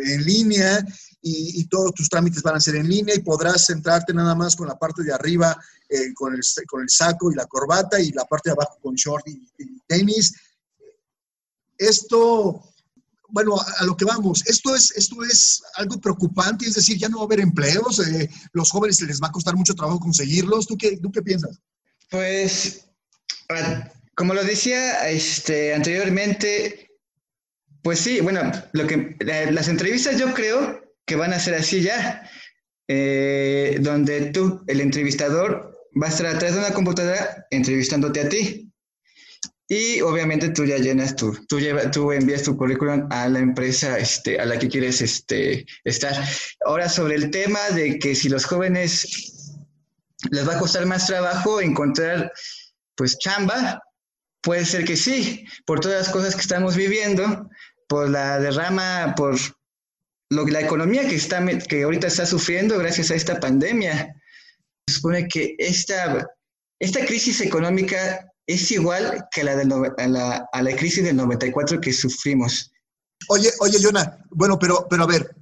en 0.05 0.25
línea 0.25 0.85
y, 1.21 1.67
todos 1.69 1.93
tus 1.95 2.09
trámites 2.09 2.43
van 2.43 2.57
a 2.57 2.61
ser 2.61 2.77
en 2.77 2.89
línea 2.89 3.15
y 3.15 3.21
podrás 3.21 3.67
centrarte 3.67 4.13
nada 4.13 4.35
más 4.35 4.55
con 4.55 4.69
la 4.69 4.79
parte 4.79 5.03
de 5.03 5.13
arriba, 5.13 5.57
eh, 5.89 6.13
con, 6.15 6.35
el, 6.35 6.41
con 6.67 6.83
el 6.83 6.91
saco 6.91 7.33
y 7.33 7.35
la 7.35 7.47
corbata 7.47 7.99
y 7.99 8.13
la 8.13 8.25
parte 8.25 8.51
de 8.51 8.53
abajo 8.53 8.79
con 8.83 8.95
short 8.95 9.27
y, 9.29 9.81
tenis. 9.87 10.35
Esto, 11.77 12.63
bueno, 13.29 13.57
a, 13.79 13.85
lo 13.85 13.97
que 13.97 14.05
vamos, 14.05 14.47
esto 14.47 14.75
es, 14.75 14.91
esto 14.93 15.23
es 15.25 15.63
algo 15.77 16.01
preocupante, 16.01 16.67
es 16.67 16.75
decir, 16.75 16.99
ya 16.99 17.09
no 17.09 17.19
va 17.19 17.23
a 17.23 17.27
haber 17.27 17.41
empleos, 17.41 17.99
eh, 18.07 18.29
los 18.53 18.71
jóvenes 18.71 19.01
les 19.01 19.21
va 19.21 19.29
a 19.29 19.33
costar 19.33 19.57
mucho 19.57 19.75
trabajo 19.75 19.99
conseguirlos. 20.01 20.67
¿Tú 20.67 20.77
qué, 20.77 20.97
tú 20.99 21.11
qué 21.11 21.23
piensas? 21.23 21.59
Pues, 22.11 22.87
como 24.15 24.35
lo 24.35 24.45
decía 24.45 25.09
este, 25.09 25.75
anteriormente, 25.75 26.91
pues 27.83 28.01
sí, 28.01 28.21
bueno, 28.21 28.51
lo 28.73 28.87
que 28.87 29.17
las 29.51 29.69
entrevistas 29.69 30.19
yo 30.19 30.33
creo 30.33 30.83
que 31.05 31.17
van 31.17 31.33
a 31.33 31.41
ser 31.41 31.55
así 31.55 31.83
ya, 31.83 32.31
eh, 32.89 33.79
donde 33.81 34.33
tú, 34.33 34.63
el 34.67 34.81
entrevistador, 34.81 35.75
va 36.01 36.07
a 36.07 36.11
estar 36.11 36.27
atrás 36.27 36.55
de 36.55 36.61
una 36.61 36.73
computadora 36.73 37.47
entrevistándote 37.51 38.21
a 38.21 38.29
ti. 38.29 38.64
Y 39.69 40.03
obviamente 40.03 40.51
tú 40.51 40.65
ya 40.65 40.77
llenas 40.77 41.17
tu, 41.17 41.33
tú, 41.47 41.59
lleva, 41.59 41.91
tú 41.91 42.13
envías 42.13 42.43
tu 42.43 42.57
currículum 42.57 43.09
a 43.11 43.29
la 43.29 43.39
empresa 43.39 43.99
este, 43.99 44.39
a 44.39 44.45
la 44.45 44.59
que 44.59 44.69
quieres 44.69 45.01
este, 45.01 45.65
estar. 45.85 46.15
Ahora, 46.67 46.89
sobre 46.89 47.15
el 47.15 47.31
tema 47.31 47.61
de 47.71 47.99
que 47.99 48.15
si 48.15 48.29
los 48.29 48.45
jóvenes 48.45 49.57
les 50.31 50.47
va 50.47 50.57
a 50.57 50.59
costar 50.59 50.85
más 50.87 51.07
trabajo 51.07 51.61
encontrar, 51.61 52.31
pues, 52.95 53.19
chamba, 53.19 53.83
puede 54.43 54.67
ser 54.67 54.85
que 54.85 54.97
sí, 54.97 55.47
por 55.65 55.81
todas 55.81 56.07
las 56.07 56.13
cosas 56.13 56.35
que 56.35 56.43
estamos 56.43 56.77
viviendo, 56.77 57.49
por 57.89 58.11
la 58.11 58.39
derrama, 58.41 59.15
por 59.17 59.37
lo, 60.31 60.47
la 60.47 60.61
economía 60.61 61.09
que, 61.09 61.17
está, 61.17 61.45
que 61.59 61.85
ahorita 61.85 62.07
está 62.07 62.27
sufriendo 62.27 62.79
gracias 62.79 63.11
a 63.11 63.15
esta 63.15 63.41
pandemia. 63.41 64.15
Se 64.87 64.97
supone 64.97 65.27
que 65.27 65.55
esta, 65.59 66.29
esta 66.79 67.05
crisis 67.07 67.41
económica 67.41 68.31
es 68.47 68.71
igual 68.71 69.27
que 69.31 69.45
la 69.45 69.57
de 69.57 69.93
a, 69.99 70.09
la, 70.09 70.49
a 70.53 70.63
la 70.63 70.77
crisis 70.77 71.03
del 71.05 71.17
94 71.17 71.81
que 71.81 71.93
sufrimos. 71.93 72.71
Oye, 73.29 73.51
oye, 73.61 73.79
Jonah, 73.83 74.19
bueno, 74.31 74.59
pero, 74.59 74.87
pero 74.89 75.05
a 75.05 75.07
ver, 75.07 75.35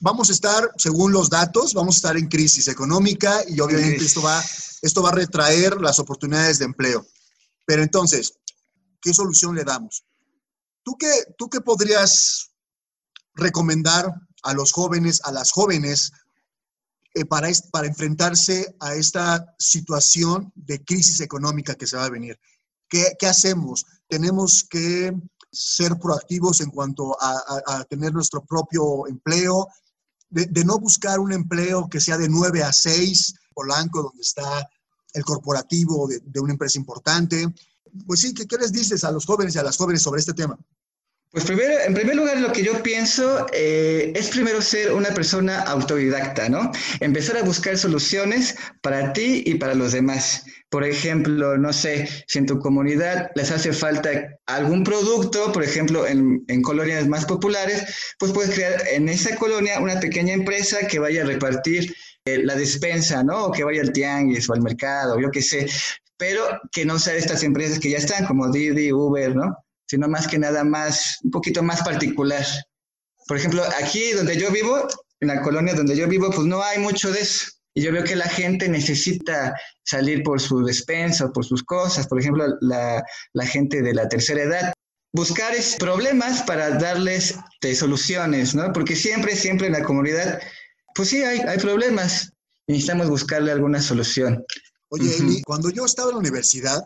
vamos 0.00 0.30
a 0.30 0.32
estar, 0.32 0.70
según 0.76 1.12
los 1.12 1.28
datos, 1.28 1.74
vamos 1.74 1.96
a 1.96 1.98
estar 1.98 2.16
en 2.16 2.28
crisis 2.28 2.68
económica 2.68 3.42
y 3.48 3.60
obviamente 3.60 4.04
esto 4.04 4.22
va, 4.22 4.42
esto 4.82 5.02
va 5.02 5.10
a 5.10 5.14
retraer 5.14 5.80
las 5.80 5.98
oportunidades 5.98 6.58
de 6.58 6.64
empleo. 6.64 7.06
Pero 7.66 7.82
entonces, 7.82 8.38
¿qué 9.00 9.12
solución 9.12 9.54
le 9.54 9.64
damos? 9.64 10.04
¿Tú 10.82 10.96
qué, 10.98 11.10
tú 11.36 11.50
qué 11.50 11.60
podrías 11.60 12.52
recomendar 13.34 14.10
a 14.42 14.54
los 14.54 14.72
jóvenes, 14.72 15.20
a 15.24 15.32
las 15.32 15.50
jóvenes, 15.50 16.12
eh, 17.16 17.24
para, 17.24 17.48
para 17.72 17.86
enfrentarse 17.86 18.76
a 18.78 18.94
esta 18.94 19.54
situación 19.58 20.52
de 20.54 20.84
crisis 20.84 21.22
económica 21.22 21.74
que 21.74 21.86
se 21.86 21.96
va 21.96 22.04
a 22.04 22.10
venir. 22.10 22.38
¿Qué, 22.90 23.14
qué 23.18 23.26
hacemos? 23.26 23.86
Tenemos 24.06 24.62
que 24.68 25.14
ser 25.50 25.98
proactivos 25.98 26.60
en 26.60 26.68
cuanto 26.68 27.16
a, 27.18 27.84
tener 27.88 28.12
nuestro 28.12 28.44
propio 28.44 29.06
empleo, 29.06 29.66
de, 30.28 30.62
no 30.66 30.78
buscar 30.78 31.18
un 31.18 31.32
empleo 31.32 31.88
que 31.88 32.00
sea 32.00 32.18
de 32.18 32.28
9 32.28 32.62
a 32.62 32.70
6, 32.70 33.32
Polanco, 33.54 34.02
donde 34.02 34.20
está 34.20 34.68
el 35.14 35.24
corporativo 35.24 36.06
de, 36.06 36.20
de 36.22 36.40
una 36.40 36.52
empresa 36.52 36.78
importante. 36.78 37.46
Pues 38.06 38.20
sí, 38.20 38.34
¿qué, 38.34 38.46
¿qué 38.46 38.58
les 38.58 38.72
dices 38.72 39.04
a 39.04 39.10
los 39.10 39.24
jóvenes 39.24 39.54
y 39.54 39.58
a 39.58 39.62
las 39.62 39.78
jóvenes 39.78 40.02
sobre 40.02 40.20
este 40.20 40.34
tema? 40.34 40.58
Pues 41.36 41.44
primero, 41.44 41.74
en 41.86 41.92
primer 41.92 42.16
lugar, 42.16 42.40
lo 42.40 42.50
que 42.50 42.62
yo 42.62 42.82
pienso 42.82 43.46
eh, 43.52 44.10
es 44.16 44.30
primero 44.30 44.62
ser 44.62 44.94
una 44.94 45.10
persona 45.10 45.60
autodidacta, 45.64 46.48
¿no? 46.48 46.72
Empezar 47.00 47.36
a 47.36 47.42
buscar 47.42 47.76
soluciones 47.76 48.56
para 48.80 49.12
ti 49.12 49.42
y 49.44 49.56
para 49.56 49.74
los 49.74 49.92
demás. 49.92 50.46
Por 50.70 50.82
ejemplo, 50.82 51.58
no 51.58 51.74
sé, 51.74 52.08
si 52.26 52.38
en 52.38 52.46
tu 52.46 52.58
comunidad 52.58 53.30
les 53.34 53.50
hace 53.50 53.74
falta 53.74 54.08
algún 54.46 54.82
producto, 54.82 55.52
por 55.52 55.62
ejemplo, 55.62 56.06
en, 56.06 56.62
colonias 56.62 57.06
más 57.06 57.26
populares, 57.26 57.84
pues 58.18 58.32
puedes 58.32 58.54
crear 58.54 58.88
en 58.90 59.10
esa 59.10 59.36
colonia 59.36 59.78
una 59.78 60.00
pequeña 60.00 60.32
empresa 60.32 60.86
que 60.86 61.00
vaya 61.00 61.20
a 61.20 61.26
repartir 61.26 61.94
eh, 62.24 62.38
la 62.44 62.54
despensa, 62.54 63.22
¿no? 63.22 63.44
O 63.48 63.52
que 63.52 63.62
vaya 63.62 63.82
al 63.82 63.92
tianguis 63.92 64.48
o 64.48 64.54
al 64.54 64.62
mercado, 64.62 65.20
yo 65.20 65.30
qué 65.30 65.42
sé, 65.42 65.66
pero 66.16 66.40
que 66.72 66.86
no 66.86 66.98
sea 66.98 67.14
estas 67.14 67.42
empresas 67.42 67.78
que 67.78 67.90
ya 67.90 67.98
están, 67.98 68.24
como 68.24 68.50
Didi, 68.50 68.90
Uber, 68.90 69.36
¿no? 69.36 69.65
Sino 69.86 70.08
más 70.08 70.26
que 70.26 70.38
nada 70.38 70.64
más, 70.64 71.18
un 71.22 71.30
poquito 71.30 71.62
más 71.62 71.82
particular. 71.82 72.44
Por 73.26 73.36
ejemplo, 73.36 73.62
aquí 73.80 74.12
donde 74.12 74.36
yo 74.38 74.50
vivo, 74.50 74.86
en 75.20 75.28
la 75.28 75.42
colonia 75.42 75.74
donde 75.74 75.96
yo 75.96 76.06
vivo, 76.08 76.30
pues 76.30 76.46
no 76.46 76.62
hay 76.62 76.78
mucho 76.78 77.10
de 77.10 77.20
eso. 77.20 77.46
Y 77.74 77.82
yo 77.82 77.92
veo 77.92 78.04
que 78.04 78.16
la 78.16 78.28
gente 78.28 78.68
necesita 78.68 79.54
salir 79.84 80.22
por 80.22 80.40
su 80.40 80.64
despensa, 80.64 81.30
por 81.30 81.44
sus 81.44 81.62
cosas, 81.62 82.06
por 82.06 82.18
ejemplo, 82.18 82.46
la, 82.60 83.04
la 83.34 83.46
gente 83.46 83.82
de 83.82 83.94
la 83.94 84.08
tercera 84.08 84.42
edad. 84.42 84.72
Buscar 85.12 85.54
es 85.54 85.76
problemas 85.76 86.42
para 86.42 86.70
darles 86.70 87.36
de 87.60 87.74
soluciones, 87.74 88.54
¿no? 88.54 88.72
Porque 88.72 88.96
siempre, 88.96 89.36
siempre 89.36 89.66
en 89.66 89.74
la 89.74 89.82
comunidad, 89.82 90.40
pues 90.94 91.10
sí, 91.10 91.22
hay, 91.22 91.40
hay 91.40 91.58
problemas. 91.58 92.32
Necesitamos 92.66 93.08
buscarle 93.08 93.52
alguna 93.52 93.80
solución. 93.80 94.44
Oye, 94.88 95.42
cuando 95.44 95.70
yo 95.70 95.84
estaba 95.84 96.08
en 96.10 96.14
la 96.14 96.20
universidad, 96.20 96.80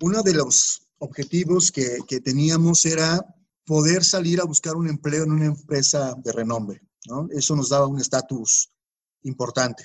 uno 0.00 0.22
de 0.22 0.34
los 0.34 0.83
objetivos 1.04 1.70
que, 1.70 1.98
que, 2.06 2.20
teníamos 2.20 2.84
era 2.84 3.24
poder 3.64 4.04
salir 4.04 4.40
a 4.40 4.44
buscar 4.44 4.76
un 4.76 4.88
empleo 4.88 5.24
en 5.24 5.32
una 5.32 5.46
empresa 5.46 6.14
de 6.22 6.32
renombre. 6.32 6.82
¿no? 7.06 7.28
Eso 7.30 7.54
nos 7.54 7.68
daba 7.68 7.86
un 7.86 8.00
estatus 8.00 8.70
importante. 9.22 9.84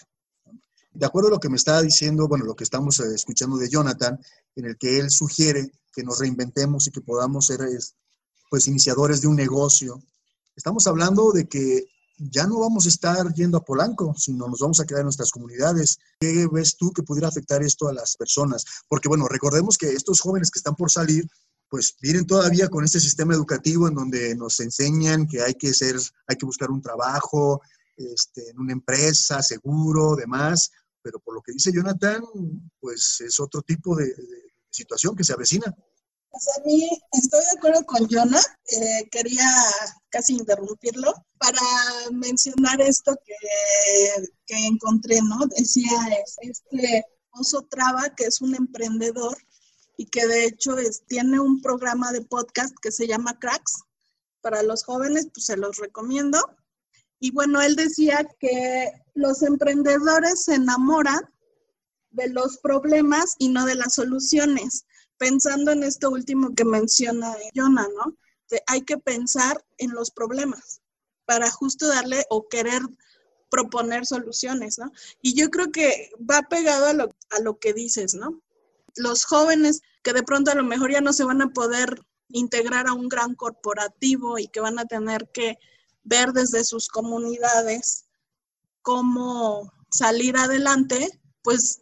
De 0.92 1.06
acuerdo 1.06 1.30
a 1.30 1.32
lo 1.32 1.40
que 1.40 1.50
me 1.50 1.58
estaba 1.58 1.82
diciendo, 1.82 2.28
bueno, 2.28 2.46
lo 2.46 2.56
que 2.56 2.64
estamos 2.64 3.00
eh, 3.00 3.14
escuchando 3.14 3.58
de 3.58 3.70
Jonathan, 3.70 4.20
en 4.56 4.66
el 4.66 4.78
que 4.78 5.00
él 5.00 5.12
sugiere 5.12 5.72
que 5.94 6.04
nos 6.04 6.20
reinventemos 6.20 6.88
y 6.88 6.92
que 6.92 7.02
podamos 7.02 7.46
ser 7.48 7.60
pues 8.50 8.68
iniciadores 8.68 9.22
de 9.22 9.28
un 9.28 9.36
negocio, 9.36 10.02
estamos 10.56 10.88
hablando 10.88 11.32
de 11.32 11.48
que 11.48 11.86
ya 12.20 12.46
no 12.46 12.60
vamos 12.60 12.86
a 12.86 12.90
estar 12.90 13.34
yendo 13.34 13.58
a 13.58 13.64
Polanco, 13.64 14.14
sino 14.18 14.48
nos 14.48 14.60
vamos 14.60 14.80
a 14.80 14.86
quedar 14.86 15.02
en 15.02 15.06
nuestras 15.06 15.32
comunidades. 15.32 15.98
¿Qué 16.20 16.48
ves 16.52 16.76
tú 16.78 16.92
que 16.92 17.04
pudiera 17.04 17.28
afectar 17.28 17.64
esto 17.64 17.88
a 17.88 17.94
las 17.94 18.16
personas? 18.16 18.66
Porque 18.88 19.08
bueno, 19.08 19.28
recordemos 19.28 19.78
que 19.78 19.88
estos 19.88 20.22
jóvenes 20.22 20.52
que 20.52 20.60
están 20.60 20.76
por 20.76 20.92
salir, 20.92 21.28
pues 21.70 21.96
vienen 22.02 22.26
todavía 22.26 22.68
con 22.68 22.84
este 22.84 23.00
sistema 23.00 23.34
educativo 23.34 23.88
en 23.88 23.96
donde 23.96 24.36
nos 24.36 24.60
enseñan 24.60 25.28
que 25.28 25.42
hay 25.42 25.54
que 25.54 25.74
ser, 25.74 25.96
hay 26.28 26.36
que 26.36 26.46
buscar 26.46 26.72
un 26.72 26.82
trabajo, 26.82 27.62
este, 27.96 28.50
en 28.50 28.60
una 28.60 28.74
empresa, 28.74 29.42
seguro, 29.42 30.16
demás, 30.16 30.72
pero 31.02 31.20
por 31.20 31.36
lo 31.36 31.42
que 31.42 31.54
dice 31.54 31.72
Jonathan, 31.72 32.24
pues 32.80 33.22
es 33.22 33.40
otro 33.40 33.62
tipo 33.62 33.96
de, 33.96 34.14
situación 34.70 35.16
que 35.16 35.24
se 35.24 35.34
avecina. 35.34 35.76
Pues 36.32 36.48
a 36.58 36.62
mí 36.64 36.90
estoy 37.14 37.40
de 37.40 37.58
acuerdo 37.58 37.86
con 37.86 38.08
Jonah, 38.08 38.42
eh, 38.72 39.10
quería 39.12 39.48
casi 40.10 40.34
interrumpirlo 40.34 41.14
para 41.40 41.62
mencionar 42.12 42.82
esto 42.82 43.16
que, 43.26 43.34
que 44.46 44.68
encontré, 44.68 45.22
¿no? 45.22 45.40
Decía 45.58 45.92
este 46.42 47.06
Oso 47.32 47.64
Traba, 47.64 48.14
que 48.16 48.26
es 48.26 48.42
un 48.42 48.56
emprendedor 48.56 49.38
y 49.98 50.06
que 50.06 50.26
de 50.28 50.46
hecho 50.46 50.78
es, 50.78 51.04
tiene 51.08 51.40
un 51.40 51.62
programa 51.62 52.12
de 52.12 52.22
podcast 52.22 52.76
que 52.82 52.92
se 52.92 53.08
llama 53.08 53.38
Cracks. 53.40 53.82
Para 54.42 54.64
los 54.64 54.86
jóvenes, 54.86 55.28
pues 55.34 55.48
se 55.48 55.58
los 55.58 55.78
recomiendo. 55.78 56.40
Y 57.20 57.32
bueno, 57.32 57.62
él 57.62 57.76
decía 57.76 58.26
que 58.40 58.92
los 59.14 59.44
emprendedores 59.44 60.46
se 60.46 60.56
enamoran 60.56 61.20
de 62.12 62.30
los 62.30 62.58
problemas 62.60 63.36
y 63.40 63.50
no 63.50 63.66
de 63.66 63.76
las 63.76 63.96
soluciones, 63.96 64.86
pensando 65.20 65.72
en 65.72 65.84
esto 65.84 66.10
último 66.10 66.56
que 66.56 66.66
menciona 66.66 67.36
Jonah, 67.54 67.88
¿no? 67.96 68.16
hay 68.66 68.82
que 68.82 68.98
pensar 68.98 69.64
en 69.78 69.92
los 69.92 70.10
problemas 70.10 70.82
para 71.26 71.52
justo 71.52 71.88
darle 71.88 72.26
o 72.32 72.48
querer 72.48 72.82
proponer 73.52 74.08
soluciones, 74.08 74.80
¿no? 74.80 74.92
Y 75.22 75.36
yo 75.36 75.50
creo 75.50 75.72
que 75.72 76.10
va 76.20 76.42
pegado 76.50 76.88
a 76.88 76.94
lo, 76.94 77.16
a 77.30 77.40
lo 77.42 77.60
que 77.60 77.74
dices, 77.74 78.16
¿no? 78.16 78.42
Los 78.96 79.26
jóvenes 79.26 79.82
que 80.02 80.14
de 80.14 80.24
pronto 80.24 80.50
a 80.50 80.56
lo 80.56 80.64
mejor 80.64 80.92
ya 80.92 81.02
no 81.02 81.14
se 81.14 81.24
van 81.24 81.44
a 81.44 81.50
poder 81.50 82.02
integrar 82.30 82.88
a 82.88 82.94
un 82.94 83.10
gran 83.10 83.36
corporativo 83.36 84.40
y 84.40 84.48
que 84.48 84.62
van 84.62 84.80
a 84.80 84.86
tener 84.86 85.30
que 85.32 85.60
ver 86.04 86.32
desde 86.32 86.64
sus 86.64 86.88
comunidades 86.88 88.06
cómo 88.82 89.72
salir 89.92 90.38
adelante, 90.38 91.22
pues 91.44 91.82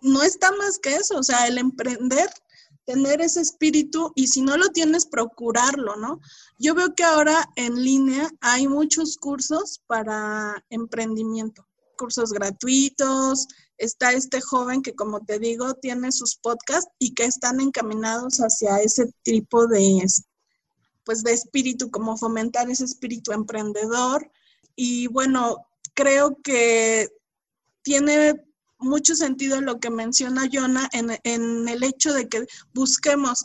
no 0.00 0.22
está 0.22 0.52
más 0.52 0.78
que 0.78 0.96
eso, 0.96 1.18
o 1.18 1.22
sea, 1.22 1.46
el 1.46 1.58
emprender, 1.58 2.28
tener 2.88 3.20
ese 3.20 3.42
espíritu 3.42 4.12
y 4.14 4.28
si 4.28 4.40
no 4.40 4.56
lo 4.56 4.68
tienes, 4.68 5.04
procurarlo, 5.04 5.96
¿no? 5.96 6.20
Yo 6.58 6.74
veo 6.74 6.94
que 6.94 7.04
ahora 7.04 7.46
en 7.54 7.84
línea 7.84 8.30
hay 8.40 8.66
muchos 8.66 9.18
cursos 9.18 9.82
para 9.86 10.64
emprendimiento, 10.70 11.68
cursos 11.98 12.32
gratuitos, 12.32 13.46
está 13.76 14.12
este 14.12 14.40
joven 14.40 14.80
que, 14.80 14.94
como 14.94 15.20
te 15.20 15.38
digo, 15.38 15.74
tiene 15.74 16.10
sus 16.12 16.36
podcasts 16.36 16.90
y 16.98 17.12
que 17.12 17.26
están 17.26 17.60
encaminados 17.60 18.38
hacia 18.38 18.78
ese 18.78 19.12
tipo 19.22 19.66
de, 19.66 20.02
pues, 21.04 21.22
de 21.22 21.34
espíritu, 21.34 21.90
como 21.90 22.16
fomentar 22.16 22.70
ese 22.70 22.86
espíritu 22.86 23.32
emprendedor. 23.32 24.32
Y 24.76 25.08
bueno, 25.08 25.66
creo 25.92 26.38
que 26.42 27.10
tiene 27.82 28.47
mucho 28.78 29.14
sentido 29.14 29.60
lo 29.60 29.80
que 29.80 29.90
menciona 29.90 30.48
Jonah 30.50 30.88
en, 30.92 31.18
en 31.24 31.68
el 31.68 31.82
hecho 31.82 32.12
de 32.12 32.28
que 32.28 32.46
busquemos 32.74 33.42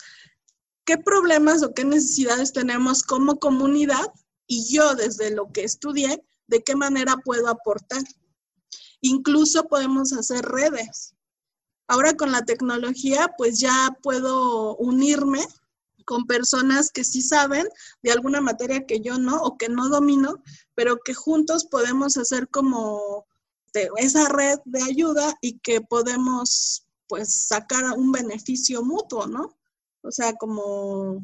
qué 0.85 0.97
problemas 0.97 1.63
o 1.63 1.73
qué 1.73 1.83
necesidades 1.85 2.53
tenemos 2.53 3.03
como 3.03 3.39
comunidad 3.39 4.05
y 4.47 4.73
yo 4.73 4.95
desde 4.95 5.31
lo 5.31 5.51
que 5.51 5.63
estudié, 5.63 6.23
de 6.47 6.63
qué 6.63 6.75
manera 6.75 7.17
puedo 7.23 7.47
aportar. 7.47 8.03
Incluso 9.01 9.65
podemos 9.67 10.13
hacer 10.13 10.45
redes. 10.45 11.15
Ahora 11.87 12.13
con 12.13 12.31
la 12.31 12.43
tecnología, 12.43 13.33
pues 13.37 13.59
ya 13.59 13.97
puedo 14.01 14.75
unirme 14.77 15.45
con 16.05 16.25
personas 16.25 16.91
que 16.91 17.03
sí 17.03 17.21
saben 17.21 17.67
de 18.01 18.11
alguna 18.11 18.41
materia 18.41 18.85
que 18.85 18.99
yo 18.99 19.17
no 19.17 19.41
o 19.41 19.57
que 19.57 19.69
no 19.69 19.89
domino, 19.89 20.41
pero 20.75 20.97
que 21.03 21.13
juntos 21.13 21.65
podemos 21.65 22.17
hacer 22.17 22.49
como 22.49 23.25
esa 23.97 24.29
red 24.29 24.59
de 24.65 24.83
ayuda 24.83 25.35
y 25.41 25.59
que 25.59 25.81
podemos 25.81 26.85
pues 27.07 27.47
sacar 27.47 27.83
un 27.97 28.11
beneficio 28.11 28.83
mutuo, 28.83 29.27
¿no? 29.27 29.57
O 30.01 30.11
sea, 30.11 30.33
como, 30.33 31.21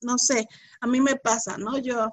no 0.00 0.18
sé, 0.18 0.46
a 0.80 0.86
mí 0.86 1.00
me 1.00 1.16
pasa, 1.16 1.56
¿no? 1.58 1.78
Yo, 1.78 2.12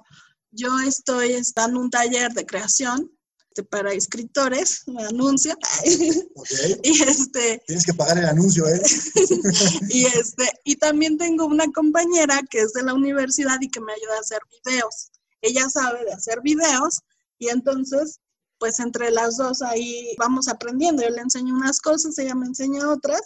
yo 0.50 0.78
estoy 0.80 1.32
en 1.34 1.76
un 1.76 1.90
taller 1.90 2.32
de 2.32 2.46
creación 2.46 3.10
este, 3.56 3.64
para 3.64 3.92
escritores, 3.92 4.82
me 4.86 5.02
anuncio. 5.04 5.56
y 6.82 7.02
este, 7.02 7.62
Tienes 7.66 7.86
que 7.86 7.94
pagar 7.94 8.18
el 8.18 8.26
anuncio, 8.26 8.68
¿eh? 8.68 8.82
y, 9.88 10.04
este, 10.04 10.44
y 10.64 10.76
también 10.76 11.16
tengo 11.16 11.46
una 11.46 11.64
compañera 11.72 12.40
que 12.50 12.60
es 12.60 12.74
de 12.74 12.82
la 12.82 12.92
universidad 12.92 13.56
y 13.60 13.70
que 13.70 13.80
me 13.80 13.94
ayuda 13.94 14.16
a 14.16 14.20
hacer 14.20 14.40
videos. 14.64 15.10
Ella 15.40 15.70
sabe 15.70 16.04
de 16.04 16.12
hacer 16.12 16.40
videos 16.42 17.00
y 17.38 17.48
entonces, 17.48 18.20
pues 18.58 18.80
entre 18.80 19.10
las 19.10 19.36
dos 19.36 19.62
ahí 19.62 20.14
vamos 20.18 20.48
aprendiendo. 20.48 21.02
Yo 21.02 21.10
le 21.10 21.20
enseño 21.20 21.54
unas 21.54 21.80
cosas, 21.80 22.18
ella 22.18 22.34
me 22.34 22.46
enseña 22.46 22.90
otras 22.90 23.22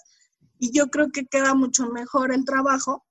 y 0.59 0.73
yo 0.73 0.88
creo 0.88 1.11
que 1.11 1.27
queda 1.27 1.55
mucho 1.55 1.87
mejor 1.87 2.33
el 2.33 2.45
trabajo. 2.45 3.05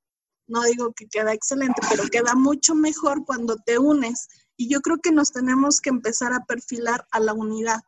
No 0.47 0.63
digo 0.63 0.93
que 0.93 1.07
queda 1.07 1.33
excelente, 1.33 1.81
pero 1.89 2.03
queda 2.09 2.35
mucho 2.35 2.75
mejor 2.75 3.25
cuando 3.25 3.57
te 3.57 3.77
unes 3.77 4.27
y 4.57 4.67
yo 4.67 4.81
creo 4.81 4.97
que 4.97 5.11
nos 5.11 5.31
tenemos 5.31 5.79
que 5.79 5.89
empezar 5.89 6.33
a 6.33 6.43
perfilar 6.45 7.07
a 7.11 7.19
la 7.19 7.33
unidad, 7.33 7.81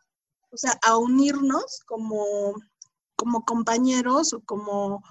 o 0.52 0.58
sea, 0.58 0.78
a 0.84 0.96
unirnos 0.98 1.82
como, 1.86 2.56
como 3.16 3.44
compañeros 3.44 4.34
o 4.34 4.42
como, 4.42 5.04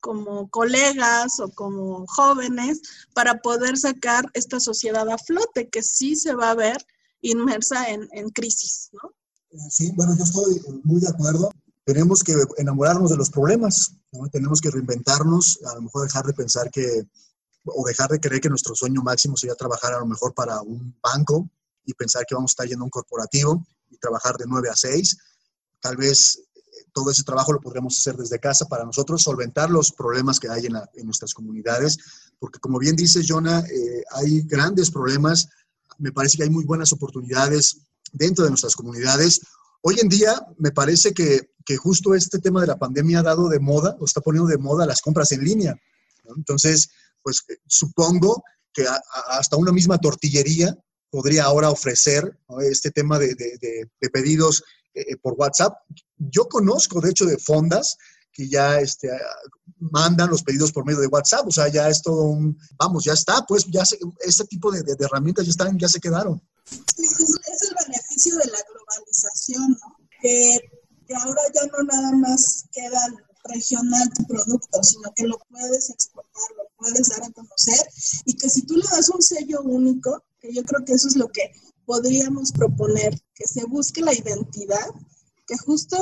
como 0.00 0.48
colegas 0.48 1.38
o 1.40 1.50
como 1.50 2.06
jóvenes 2.06 2.80
para 3.14 3.42
poder 3.42 3.76
sacar 3.76 4.30
esta 4.32 4.58
sociedad 4.58 5.08
a 5.10 5.18
flote 5.18 5.68
que 5.68 5.82
sí 5.82 6.16
se 6.16 6.34
va 6.34 6.50
a 6.50 6.54
ver 6.54 6.86
inmersa 7.22 7.88
en, 7.88 8.08
en 8.12 8.28
crisis, 8.30 8.90
¿no? 8.92 9.10
Sí, 9.70 9.92
bueno, 9.94 10.16
yo 10.16 10.24
estoy 10.24 10.62
muy 10.84 11.00
de 11.00 11.08
acuerdo. 11.08 11.50
Tenemos 11.84 12.22
que 12.22 12.34
enamorarnos 12.58 13.10
de 13.10 13.16
los 13.16 13.28
problemas, 13.30 13.96
tenemos 14.30 14.60
que 14.60 14.70
reinventarnos, 14.70 15.60
a 15.66 15.74
lo 15.74 15.82
mejor 15.82 16.04
dejar 16.04 16.24
de 16.24 16.32
pensar 16.32 16.70
que 16.70 17.06
o 17.64 17.86
dejar 17.86 18.10
de 18.10 18.20
creer 18.20 18.40
que 18.40 18.48
nuestro 18.48 18.74
sueño 18.74 19.02
máximo 19.02 19.36
sería 19.36 19.54
trabajar 19.54 19.92
a 19.94 20.00
lo 20.00 20.06
mejor 20.06 20.34
para 20.34 20.60
un 20.62 20.96
banco 21.02 21.48
y 21.84 21.94
pensar 21.94 22.24
que 22.26 22.34
vamos 22.34 22.50
a 22.50 22.52
estar 22.52 22.66
yendo 22.66 22.82
a 22.82 22.86
un 22.86 22.90
corporativo 22.90 23.64
y 23.90 23.98
trabajar 23.98 24.36
de 24.36 24.44
9 24.48 24.68
a 24.68 24.76
6. 24.76 25.16
Tal 25.80 25.96
vez 25.96 26.40
eh, 26.54 26.60
todo 26.92 27.10
ese 27.10 27.22
trabajo 27.22 27.52
lo 27.52 27.60
podríamos 27.60 27.98
hacer 27.98 28.16
desde 28.16 28.38
casa 28.38 28.66
para 28.66 28.84
nosotros 28.84 29.22
solventar 29.22 29.70
los 29.70 29.92
problemas 29.92 30.40
que 30.40 30.48
hay 30.48 30.66
en, 30.66 31.06
nuestras 31.06 31.34
comunidades, 31.34 31.98
porque 32.38 32.58
como 32.58 32.78
bien 32.78 32.96
dice 32.96 33.22
Jonah, 33.26 33.60
eh, 33.60 34.04
hay 34.12 34.42
grandes 34.42 34.90
problemas, 34.90 35.48
me 35.98 36.12
parece 36.12 36.36
que 36.36 36.44
hay 36.44 36.50
muy 36.50 36.64
buenas 36.64 36.92
oportunidades 36.92 37.78
dentro 38.12 38.44
de 38.44 38.50
nuestras 38.50 38.74
comunidades. 38.76 39.40
Hoy 39.82 39.98
en 40.00 40.08
día 40.08 40.34
me 40.58 40.70
parece 40.70 41.12
que, 41.12 41.52
que 41.64 41.76
justo 41.76 42.14
este 42.14 42.38
tema 42.38 42.60
de 42.60 42.66
la 42.66 42.78
pandemia 42.78 43.20
ha 43.20 43.22
dado 43.22 43.48
de 43.48 43.60
moda, 43.60 43.96
o 44.00 44.04
está 44.04 44.20
poniendo 44.20 44.48
de 44.48 44.58
moda 44.58 44.86
las 44.86 45.00
compras 45.00 45.32
en 45.32 45.44
línea. 45.44 45.76
Entonces, 46.36 46.90
pues 47.22 47.44
eh, 47.48 47.58
supongo 47.66 48.42
que 48.72 48.86
hasta 49.28 49.56
una 49.56 49.72
misma 49.72 49.98
tortillería 49.98 50.76
podría 51.10 51.44
ahora 51.44 51.70
ofrecer 51.70 52.38
este 52.62 52.90
tema 52.90 53.18
de, 53.18 53.36
pedidos 54.12 54.64
eh, 54.94 55.00
eh, 55.00 55.16
por 55.18 55.34
WhatsApp. 55.34 55.74
Yo 56.16 56.48
conozco, 56.48 57.00
de 57.00 57.10
hecho, 57.10 57.26
de 57.26 57.38
fondas 57.38 57.98
que 58.32 58.48
ya 58.48 58.80
este, 58.80 59.10
mandan 59.78 60.30
los 60.30 60.42
pedidos 60.42 60.72
por 60.72 60.86
medio 60.86 61.00
de 61.00 61.06
WhatsApp, 61.08 61.46
o 61.46 61.50
sea, 61.50 61.68
ya 61.68 61.88
es 61.88 62.02
todo 62.02 62.24
un, 62.24 62.58
vamos, 62.78 63.04
ya 63.04 63.12
está, 63.12 63.44
pues 63.46 63.66
ya 63.66 63.82
este 64.20 64.44
tipo 64.44 64.70
de, 64.70 64.82
herramientas 64.98 65.44
ya 65.44 65.50
están, 65.50 65.78
ya 65.78 65.88
se 65.88 66.00
quedaron. 66.00 66.40
Es, 66.70 66.98
el 66.98 67.74
beneficio 67.86 68.36
de 68.36 68.46
la 68.46 68.58
globalización, 68.68 69.70
¿no? 69.72 69.96
Que, 70.20 70.60
que 71.06 71.14
ahora 71.14 71.42
ya 71.54 71.66
no 71.66 71.82
nada 71.82 72.12
más 72.12 72.64
quedan 72.72 73.16
regional 73.44 74.08
tu 74.14 74.24
producto, 74.24 74.82
sino 74.82 75.12
que 75.14 75.26
lo 75.26 75.38
puedes 75.50 75.90
exportar, 75.90 76.42
lo 76.56 76.64
puedes 76.76 77.08
dar 77.08 77.24
a 77.24 77.32
conocer 77.32 77.86
y 78.24 78.36
que 78.36 78.48
si 78.48 78.62
tú 78.62 78.76
le 78.76 78.84
das 78.90 79.08
un 79.08 79.20
sello 79.20 79.62
único, 79.62 80.22
que 80.40 80.52
yo 80.52 80.62
creo 80.62 80.84
que 80.84 80.94
eso 80.94 81.08
es 81.08 81.16
lo 81.16 81.28
que 81.28 81.52
podríamos 81.84 82.52
proponer, 82.52 83.20
que 83.34 83.46
se 83.46 83.64
busque 83.64 84.00
la 84.00 84.14
identidad, 84.14 84.86
que 85.46 85.56
justo 85.58 85.96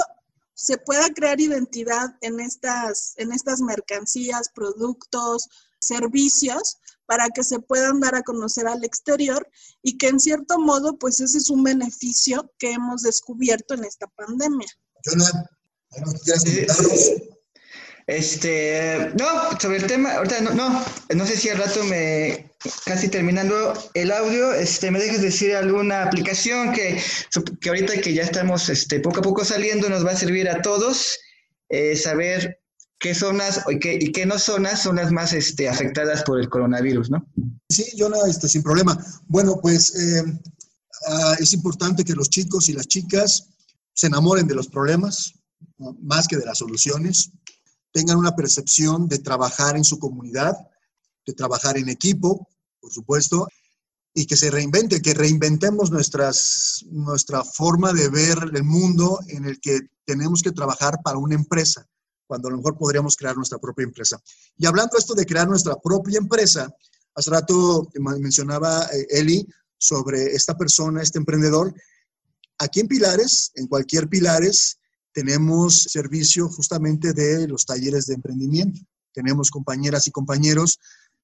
se 0.61 0.77
pueda 0.77 1.09
crear 1.15 1.41
identidad 1.41 2.11
en 2.21 2.39
estas, 2.39 3.15
en 3.17 3.33
estas 3.33 3.61
mercancías, 3.61 4.51
productos, 4.55 5.49
servicios, 5.81 6.79
para 7.07 7.29
que 7.31 7.43
se 7.43 7.61
puedan 7.61 7.99
dar 8.01 8.15
a 8.15 8.23
conocer 8.23 8.67
al 8.67 8.85
exterior 8.85 9.49
y 9.83 9.97
que 9.97 10.09
en 10.09 10.21
cierto 10.21 10.59
modo, 10.59 10.99
pues 10.99 11.21
ese 11.21 11.39
es 11.39 11.49
un 11.49 11.63
beneficio 11.63 12.53
que 12.59 12.73
hemos 12.73 13.03
descubierto 13.03 13.73
en 13.75 13.85
esta 13.85 14.07
pandemia. 14.09 14.69
Este, 18.07 19.13
no, 19.19 19.59
sobre 19.59 19.79
el 19.79 19.87
tema, 19.87 20.17
ahorita 20.17 20.41
no, 20.43 20.53
no, 20.53 20.85
no 21.15 21.27
sé 21.27 21.37
si 21.37 21.49
al 21.49 21.59
rato 21.59 21.83
me, 21.85 22.50
casi 22.85 23.09
terminando 23.09 23.73
el 23.95 24.13
audio, 24.13 24.53
este, 24.53 24.91
me 24.91 24.99
dejes 24.99 25.23
decir 25.23 25.55
alguna 25.55 26.03
aplicación 26.03 26.73
que, 26.73 27.01
que 27.61 27.69
ahorita 27.69 28.01
que 28.01 28.13
ya 28.13 28.23
estamos, 28.23 28.69
este, 28.69 29.01
poco 29.01 29.21
a 29.21 29.23
poco 29.23 29.45
saliendo 29.45 29.89
nos 29.89 30.05
va 30.05 30.13
a 30.13 30.17
servir 30.17 30.49
a 30.49 30.61
todos, 30.61 31.19
eh, 31.69 31.97
saber 31.97 32.61
qué 32.99 33.15
zonas 33.15 33.63
y 33.69 33.79
qué, 33.79 33.99
y 34.01 34.13
qué 34.13 34.27
no 34.27 34.39
zonas 34.39 34.83
son 34.83 34.97
las 34.97 35.11
más, 35.11 35.33
este, 35.33 35.69
afectadas 35.69 36.23
por 36.25 36.39
el 36.39 36.51
coronavirus, 36.51 37.11
¿no? 37.11 37.27
Sí, 37.69 37.87
yo 37.97 38.09
no, 38.09 38.27
este, 38.27 38.49
sin 38.49 38.63
problema. 38.63 38.99
Bueno, 39.27 39.59
pues, 39.61 39.95
eh, 39.97 40.23
ah, 41.09 41.37
es 41.41 41.55
importante 41.55 42.05
que 42.05 42.13
los 42.13 42.29
chicos 42.29 42.69
y 42.69 42.75
las 42.75 42.87
chicas 42.87 43.49
se 43.95 44.09
enamoren 44.09 44.47
de 44.47 44.55
los 44.55 44.69
problemas, 44.69 45.33
más 46.03 46.29
que 46.29 46.37
de 46.37 46.45
las 46.45 46.59
soluciones, 46.59 47.31
tengan 47.93 48.19
una 48.19 48.37
percepción 48.37 49.09
de 49.09 49.19
trabajar 49.19 49.77
en 49.77 49.85
su 49.85 49.99
comunidad, 49.99 50.57
de 51.27 51.33
trabajar 51.35 51.77
en 51.77 51.89
equipo, 51.89 52.49
por 52.81 52.93
supuesto, 52.93 53.49
y 54.15 54.27
que 54.27 54.37
se 54.37 54.51
reinvente, 54.51 55.01
que 55.01 55.15
reinventemos 55.15 55.91
nuestras, 55.91 56.85
nuestra 56.91 57.45
forma 57.45 57.93
de 57.93 58.09
ver 58.09 58.39
el 58.55 58.65
mundo 58.65 59.21
en 59.29 59.45
el 59.45 59.61
que 59.61 59.81
tenemos 60.05 60.43
que 60.43 60.53
trabajar 60.53 60.99
para 61.05 61.19
una 61.19 61.37
empresa, 61.37 61.87
cuando 62.27 62.49
a 62.49 62.51
lo 62.51 62.57
mejor 62.57 62.77
podríamos 62.77 63.17
crear 63.17 63.37
nuestra 63.37 63.59
propia 63.59 63.85
empresa. 63.85 64.21
Y 64.57 64.67
hablando 64.67 64.99
esto 64.99 65.15
de 65.15 65.27
crear 65.27 65.49
nuestra 65.49 65.77
propia 65.77 66.19
empresa, 66.19 66.69
hace 67.15 67.31
rato 67.31 67.89
mencionaba 67.95 68.87
eh, 68.87 69.07
Eli 69.11 69.47
sobre 69.79 70.35
esta 70.35 70.57
persona, 70.57 71.03
este 71.03 71.19
emprendedor. 71.19 71.73
Aquí 72.59 72.81
en 72.81 72.89
Pilares, 72.89 73.53
en 73.55 73.67
cualquier 73.67 74.09
Pilares, 74.09 74.79
tenemos 75.13 75.83
servicio 75.83 76.49
justamente 76.49 77.13
de 77.13 77.49
los 77.49 77.65
talleres 77.65 78.07
de 78.07 78.15
emprendimiento. 78.15 78.81
Tenemos 79.13 79.51
compañeras 79.51 80.07
y 80.07 80.11
compañeros 80.11 80.79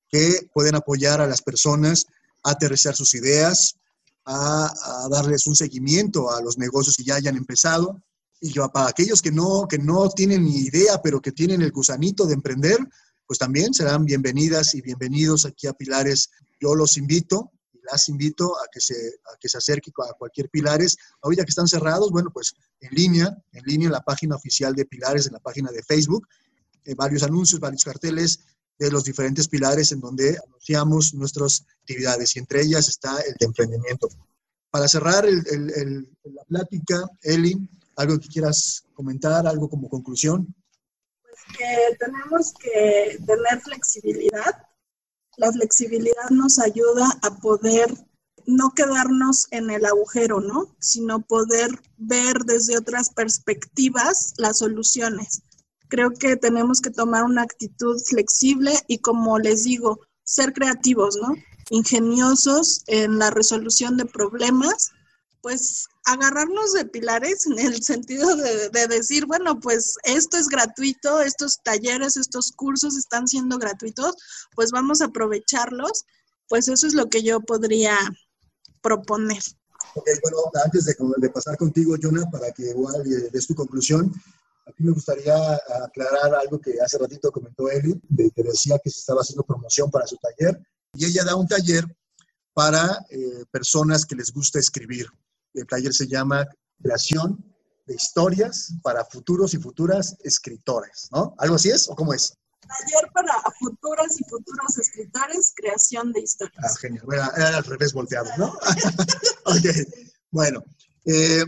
que 0.08 0.48
pueden 0.52 0.74
apoyar 0.74 1.20
a 1.20 1.26
las 1.26 1.42
personas 1.42 2.06
a 2.44 2.50
aterrizar 2.52 2.94
sus 2.94 3.14
ideas, 3.14 3.76
a, 4.24 5.08
darles 5.10 5.46
un 5.46 5.56
seguimiento 5.56 6.32
a 6.32 6.40
los 6.42 6.58
negocios 6.58 6.96
que 6.96 7.04
ya 7.04 7.16
hayan 7.16 7.36
empezado. 7.36 8.02
Y 8.40 8.52
para 8.72 8.88
aquellos 8.88 9.22
que 9.22 9.32
no, 9.32 9.66
que 9.68 9.78
no 9.78 10.10
tienen 10.10 10.44
ni 10.44 10.56
idea, 10.58 11.00
pero 11.02 11.20
que 11.20 11.32
tienen 11.32 11.62
el 11.62 11.72
gusanito 11.72 12.26
de 12.26 12.34
emprender, 12.34 12.78
pues 13.26 13.38
también 13.38 13.72
serán 13.72 14.04
bienvenidas 14.04 14.74
y 14.74 14.82
bienvenidos 14.82 15.46
aquí 15.46 15.66
a 15.66 15.72
Pilares. 15.72 16.30
Yo 16.60 16.74
los 16.74 16.96
invito 16.96 17.50
y 17.72 17.78
las 17.90 18.08
invito 18.08 18.56
a 18.56 18.66
que 18.70 18.80
se, 18.80 18.94
a 18.94 19.36
que 19.38 19.48
se 19.48 19.58
acerquen 19.58 19.94
a 20.08 20.12
cualquier 20.12 20.48
Pilares. 20.50 20.96
Ahorita 21.22 21.44
que 21.44 21.50
están 21.50 21.66
cerrados, 21.66 22.10
bueno, 22.10 22.30
pues 22.32 22.54
en 22.80 22.94
línea, 22.94 23.36
en 23.52 23.64
línea 23.64 23.86
en 23.86 23.92
la 23.92 24.02
página 24.02 24.36
oficial 24.36 24.74
de 24.74 24.84
Pilares, 24.84 25.26
en 25.26 25.32
la 25.32 25.40
página 25.40 25.70
de 25.70 25.82
Facebook, 25.82 26.28
eh, 26.84 26.94
varios 26.94 27.22
anuncios, 27.22 27.60
varios 27.60 27.82
carteles 27.82 28.40
de 28.78 28.90
los 28.90 29.04
diferentes 29.04 29.48
pilares 29.48 29.92
en 29.92 30.00
donde 30.00 30.38
anunciamos 30.46 31.14
nuestras 31.14 31.64
actividades 31.80 32.36
y 32.36 32.40
entre 32.40 32.62
ellas 32.62 32.88
está 32.88 33.18
el 33.20 33.34
de 33.38 33.46
emprendimiento. 33.46 34.08
Para 34.70 34.88
cerrar 34.88 35.24
la 35.24 36.44
plática, 36.44 37.04
Eli, 37.22 37.56
algo 37.96 38.18
que 38.18 38.28
quieras 38.28 38.84
comentar, 38.92 39.46
algo 39.46 39.68
como 39.68 39.88
conclusión. 39.88 40.54
Pues 41.22 41.58
que 41.58 41.96
tenemos 41.98 42.52
que 42.60 43.18
tener 43.26 43.60
flexibilidad. 43.62 44.62
La 45.38 45.52
flexibilidad 45.52 46.30
nos 46.30 46.58
ayuda 46.58 47.06
a 47.22 47.36
poder 47.36 47.88
no 48.46 48.72
quedarnos 48.74 49.46
en 49.50 49.70
el 49.70 49.84
agujero, 49.84 50.40
¿no? 50.40 50.76
Sino 50.80 51.20
poder 51.20 51.68
ver 51.96 52.38
desde 52.44 52.78
otras 52.78 53.10
perspectivas 53.10 54.34
las 54.36 54.58
soluciones. 54.58 55.42
Creo 55.88 56.10
que 56.10 56.36
tenemos 56.36 56.80
que 56.80 56.90
tomar 56.90 57.24
una 57.24 57.42
actitud 57.42 58.00
flexible 58.04 58.72
y 58.88 58.98
como 58.98 59.38
les 59.38 59.64
digo, 59.64 60.00
ser 60.24 60.52
creativos, 60.52 61.16
¿no? 61.22 61.34
Ingeniosos 61.70 62.82
en 62.86 63.18
la 63.18 63.30
resolución 63.30 63.96
de 63.96 64.04
problemas, 64.04 64.90
pues 65.40 65.86
agarrarnos 66.04 66.72
de 66.72 66.86
pilares 66.86 67.46
en 67.46 67.58
el 67.58 67.82
sentido 67.82 68.36
de, 68.36 68.86
decir, 68.88 69.26
bueno, 69.26 69.60
pues 69.60 69.96
esto 70.04 70.36
es 70.36 70.48
gratuito, 70.48 71.20
estos 71.20 71.62
talleres, 71.62 72.16
estos 72.16 72.52
cursos 72.52 72.96
están 72.96 73.28
siendo 73.28 73.58
gratuitos, 73.58 74.14
pues 74.54 74.72
vamos 74.72 75.00
a 75.00 75.06
aprovecharlos. 75.06 76.04
Pues 76.48 76.68
eso 76.68 76.86
es 76.86 76.94
lo 76.94 77.08
que 77.08 77.22
yo 77.22 77.40
podría 77.40 77.96
proponer. 78.82 79.42
Ok, 79.94 80.08
bueno, 80.22 80.38
antes 80.64 80.84
de, 80.84 80.96
de 81.18 81.30
pasar 81.30 81.56
contigo, 81.56 81.96
Jonah, 82.00 82.28
para 82.30 82.52
que 82.52 82.70
igual 82.70 83.02
eh, 83.06 83.30
des 83.32 83.46
tu 83.46 83.54
conclusión, 83.54 84.12
Aquí 84.66 84.82
me 84.82 84.92
gustaría 84.92 85.34
aclarar 85.84 86.34
algo 86.34 86.60
que 86.60 86.74
hace 86.84 86.98
ratito 86.98 87.30
comentó 87.30 87.70
Eli, 87.70 88.00
de 88.08 88.30
que 88.32 88.42
decía 88.42 88.78
que 88.82 88.90
se 88.90 88.98
estaba 88.98 89.20
haciendo 89.20 89.44
promoción 89.44 89.90
para 89.90 90.06
su 90.06 90.16
taller. 90.16 90.60
Y 90.94 91.04
ella 91.04 91.24
da 91.24 91.36
un 91.36 91.46
taller 91.46 91.84
para 92.52 93.04
eh, 93.10 93.44
personas 93.50 94.04
que 94.04 94.16
les 94.16 94.32
gusta 94.32 94.58
escribir. 94.58 95.06
El 95.54 95.66
taller 95.66 95.94
se 95.94 96.08
llama 96.08 96.46
Creación 96.82 97.44
de 97.86 97.94
Historias 97.94 98.72
para 98.82 99.04
futuros 99.04 99.54
y 99.54 99.58
futuras 99.58 100.16
escritores, 100.24 101.08
¿no? 101.12 101.34
¿Algo 101.38 101.54
así 101.54 101.70
es 101.70 101.88
o 101.88 101.94
cómo 101.94 102.12
es? 102.12 102.34
Taller 102.60 103.12
para 103.12 103.34
futuros 103.60 104.20
y 104.20 104.24
futuros 104.24 104.78
escritores, 104.78 105.52
creación 105.54 106.12
de 106.12 106.20
historias. 106.22 106.64
Ah, 106.64 106.76
genial. 106.80 107.04
Bueno, 107.06 107.22
era 107.36 107.58
al 107.58 107.64
revés 107.64 107.92
volteado, 107.92 108.30
¿no? 108.36 108.46
ok, 109.44 109.66
bueno. 110.32 110.64
Eh, 111.04 111.44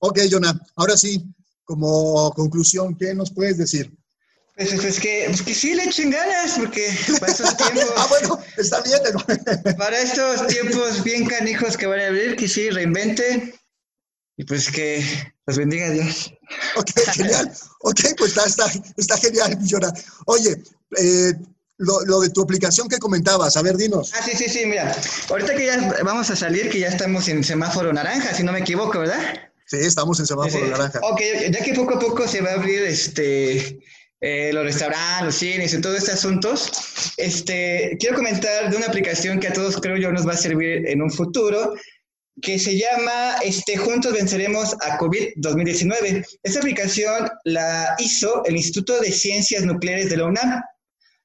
ok, 0.00 0.18
Jonah, 0.28 0.60
ahora 0.74 0.96
sí, 0.96 1.24
como 1.66 2.32
conclusión, 2.32 2.96
¿qué 2.96 3.12
nos 3.14 3.30
puedes 3.30 3.58
decir? 3.58 3.92
Pues, 4.56 4.72
pues, 4.80 4.98
que, 4.98 5.24
pues 5.26 5.42
que 5.42 5.54
sí 5.54 5.74
le 5.74 5.84
echen 5.84 6.10
ganas, 6.10 6.52
porque 6.56 6.88
para 7.20 7.30
estos 7.30 7.54
tiempos. 7.58 7.92
ah, 7.96 8.06
bueno, 8.08 8.38
está 8.56 8.80
bien. 8.80 9.00
para 9.76 10.00
estos 10.00 10.46
tiempos 10.46 11.04
bien 11.04 11.26
canijos 11.26 11.76
que 11.76 11.86
van 11.86 12.00
a 12.00 12.06
abrir, 12.06 12.36
que 12.36 12.48
sí 12.48 12.70
reinventen. 12.70 13.52
Y 14.38 14.44
pues 14.44 14.70
que 14.70 15.04
los 15.46 15.58
bendiga 15.58 15.90
Dios. 15.90 16.32
Ok, 16.76 16.90
genial. 17.12 17.52
Ok, 17.80 18.00
pues 18.16 18.36
está, 18.36 18.46
está, 18.46 18.70
está 18.96 19.18
genial, 19.18 19.58
Millona. 19.58 19.92
Oye, 20.26 20.62
eh, 20.98 21.32
lo, 21.78 22.00
lo, 22.04 22.20
de 22.20 22.30
tu 22.30 22.42
aplicación 22.42 22.88
que 22.88 22.98
comentabas, 22.98 23.56
a 23.56 23.62
ver, 23.62 23.76
dinos. 23.76 24.12
Ah, 24.14 24.22
sí, 24.22 24.36
sí, 24.36 24.48
sí, 24.48 24.66
mira. 24.66 24.94
Ahorita 25.28 25.54
que 25.54 25.66
ya 25.66 26.02
vamos 26.02 26.30
a 26.30 26.36
salir, 26.36 26.70
que 26.70 26.80
ya 26.80 26.88
estamos 26.88 27.28
en 27.28 27.44
semáforo 27.44 27.92
naranja, 27.92 28.34
si 28.34 28.42
no 28.42 28.52
me 28.52 28.60
equivoco, 28.60 28.98
¿verdad? 28.98 29.50
Sí, 29.66 29.78
estamos 29.78 30.20
en 30.20 30.26
semáforo 30.26 30.66
naranja. 30.68 31.00
Ok, 31.02 31.20
ya 31.50 31.64
que 31.64 31.74
poco 31.74 31.96
a 31.96 31.98
poco 31.98 32.28
se 32.28 32.40
va 32.40 32.50
a 32.50 32.54
abrir 32.54 32.82
este, 32.82 33.80
eh, 34.20 34.50
los 34.52 34.64
restaurantes, 34.64 35.24
los 35.24 35.34
cines 35.34 35.74
y 35.74 35.80
todos 35.80 35.98
estos 35.98 36.14
asuntos, 36.14 36.70
este, 37.16 37.96
quiero 37.98 38.14
comentar 38.14 38.70
de 38.70 38.76
una 38.76 38.86
aplicación 38.86 39.40
que 39.40 39.48
a 39.48 39.52
todos 39.52 39.76
creo 39.80 39.96
yo 39.96 40.12
nos 40.12 40.26
va 40.26 40.32
a 40.32 40.36
servir 40.36 40.86
en 40.88 41.02
un 41.02 41.10
futuro, 41.10 41.74
que 42.40 42.58
se 42.58 42.78
llama 42.78 43.36
este, 43.42 43.76
Juntos 43.76 44.12
Venceremos 44.12 44.76
a 44.82 44.98
COVID 44.98 45.30
2019. 45.36 46.24
Esta 46.42 46.58
aplicación 46.60 47.28
la 47.44 47.94
hizo 47.98 48.44
el 48.44 48.56
Instituto 48.56 49.00
de 49.00 49.10
Ciencias 49.10 49.64
Nucleares 49.64 50.10
de 50.10 50.18
la 50.18 50.26
UNAM. 50.26 50.62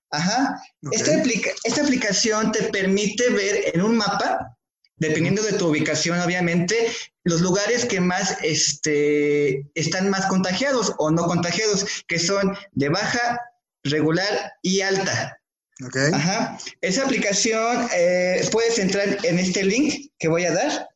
Ajá. 0.09 0.55
Esta, 0.91 1.21
esta 1.63 1.81
aplicación 1.83 2.51
te 2.51 2.63
permite 2.63 3.29
ver 3.29 3.71
en 3.73 3.81
un 3.81 3.97
mapa 3.97 4.57
dependiendo 5.01 5.41
de 5.41 5.53
tu 5.53 5.67
ubicación, 5.67 6.19
obviamente, 6.19 6.75
los 7.23 7.41
lugares 7.41 7.85
que 7.85 7.99
más 7.99 8.37
este, 8.43 9.65
están 9.73 10.11
más 10.11 10.27
contagiados 10.27 10.93
o 10.99 11.09
no 11.09 11.23
contagiados, 11.23 11.87
que 12.07 12.19
son 12.19 12.55
de 12.73 12.89
baja, 12.89 13.41
regular 13.83 14.53
y 14.61 14.81
alta. 14.81 15.39
Okay. 15.87 16.11
Ajá. 16.13 16.55
Esa 16.81 17.03
aplicación 17.03 17.89
eh, 17.95 18.47
puedes 18.51 18.77
entrar 18.77 19.17
en 19.25 19.39
este 19.39 19.63
link 19.63 20.11
que 20.19 20.27
voy 20.27 20.45
a 20.45 20.53
dar, 20.53 20.87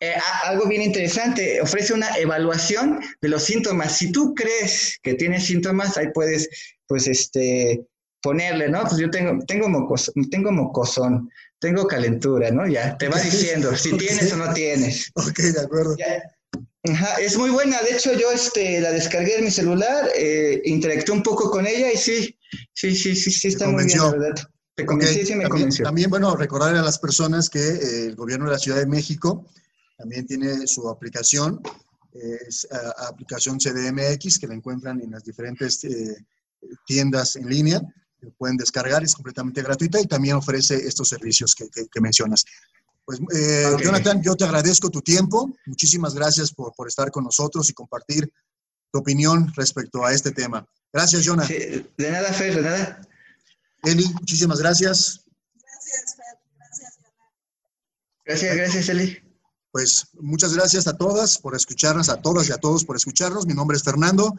eh, 0.00 0.14
algo 0.44 0.66
bien 0.66 0.80
interesante, 0.80 1.60
ofrece 1.60 1.92
una 1.92 2.08
evaluación 2.16 3.00
de 3.20 3.28
los 3.28 3.44
síntomas. 3.44 3.98
Si 3.98 4.10
tú 4.10 4.34
crees 4.34 4.98
que 5.02 5.12
tienes 5.12 5.44
síntomas, 5.44 5.98
ahí 5.98 6.06
puedes, 6.14 6.48
pues, 6.86 7.06
este, 7.06 7.84
ponerle, 8.22 8.70
¿no? 8.70 8.80
Pues 8.84 8.96
yo 8.96 9.10
tengo, 9.10 9.44
tengo, 9.44 9.68
mocos, 9.68 10.10
tengo 10.30 10.52
mocosón, 10.52 11.28
tengo 11.58 11.86
calentura, 11.86 12.50
¿no? 12.50 12.66
Ya, 12.66 12.96
te 12.96 13.08
va 13.08 13.20
diciendo 13.20 13.76
si 13.76 13.94
tienes 13.98 14.32
o 14.32 14.38
no 14.38 14.54
tienes. 14.54 15.10
Ok, 15.14 15.38
de 15.38 15.60
acuerdo. 15.60 15.94
Ajá, 16.90 17.20
es 17.20 17.36
muy 17.36 17.50
buena, 17.50 17.80
de 17.82 17.92
hecho 17.92 18.14
yo 18.14 18.32
este, 18.32 18.80
la 18.80 18.90
descargué 18.90 19.36
en 19.36 19.44
mi 19.44 19.50
celular, 19.50 20.08
eh, 20.16 20.62
interactué 20.64 21.14
un 21.14 21.22
poco 21.22 21.50
con 21.50 21.66
ella 21.66 21.92
y 21.92 21.98
sí, 21.98 22.38
sí, 22.72 22.96
sí, 22.96 23.14
sí, 23.14 23.30
sí 23.30 23.48
está 23.48 23.68
muy 23.68 23.84
bien, 23.84 23.98
la 23.98 24.10
verdad. 24.10 24.34
Te 24.74 24.86
convencí, 24.86 25.26
sí 25.26 25.34
me 25.34 25.42
también, 25.42 25.50
convenció. 25.50 25.84
También, 25.84 26.10
bueno, 26.10 26.34
recordar 26.34 26.74
a 26.74 26.82
las 26.82 26.98
personas 26.98 27.50
que 27.50 27.60
eh, 27.60 28.06
el 28.06 28.16
gobierno 28.16 28.46
de 28.46 28.52
la 28.52 28.58
Ciudad 28.58 28.78
de 28.78 28.86
México 28.86 29.46
también 29.98 30.26
tiene 30.26 30.66
su 30.66 30.88
aplicación, 30.88 31.60
es 32.12 32.66
aplicación 33.08 33.58
CDMX, 33.58 34.38
que 34.38 34.46
la 34.46 34.54
encuentran 34.54 35.00
en 35.00 35.12
las 35.12 35.24
diferentes 35.24 35.82
eh, 35.84 36.16
tiendas 36.86 37.36
en 37.36 37.48
línea, 37.48 37.80
pueden 38.38 38.56
descargar, 38.56 39.02
es 39.02 39.14
completamente 39.14 39.62
gratuita 39.62 40.00
y 40.00 40.06
también 40.06 40.36
ofrece 40.36 40.76
estos 40.76 41.08
servicios 41.08 41.54
que, 41.54 41.68
que, 41.68 42.00
mencionas. 42.00 42.44
Pues, 43.04 43.20
eh, 43.34 43.76
Jonathan, 43.82 44.22
yo 44.22 44.34
te 44.34 44.44
agradezco 44.44 44.90
tu 44.90 45.00
tiempo, 45.02 45.56
muchísimas 45.66 46.14
gracias 46.14 46.52
por, 46.52 46.72
por, 46.74 46.88
estar 46.88 47.10
con 47.10 47.24
nosotros 47.24 47.68
y 47.70 47.72
compartir 47.72 48.32
tu 48.92 49.00
opinión 49.00 49.52
respecto 49.56 50.04
a 50.04 50.12
este 50.12 50.30
tema. 50.30 50.66
Gracias, 50.92 51.24
Jonathan. 51.24 51.56
de 51.96 52.10
nada, 52.10 52.32
Fer, 52.32 52.54
de 52.54 52.62
nada. 52.62 53.08
Eli, 53.82 54.04
muchísimas 54.14 54.60
gracias. 54.60 55.24
Gracias, 55.54 56.16
Fer. 56.16 56.38
Gracias, 56.56 56.96
Jonathan. 56.96 57.28
Gracias, 58.24 58.56
gracias, 58.56 58.88
Eli. 58.88 59.18
Pues 59.72 60.06
muchas 60.20 60.54
gracias 60.54 60.86
a 60.86 60.96
todas 60.96 61.38
por 61.38 61.56
escucharnos, 61.56 62.08
a 62.08 62.20
todas 62.20 62.48
y 62.48 62.52
a 62.52 62.58
todos 62.58 62.84
por 62.84 62.96
escucharnos. 62.96 63.46
Mi 63.46 63.54
nombre 63.54 63.76
es 63.76 63.82
Fernando 63.82 64.36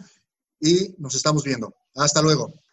y 0.60 0.96
nos 1.00 1.16
estamos 1.16 1.44
viendo. 1.44 1.76
Hasta 1.96 2.22
luego. 2.22 2.54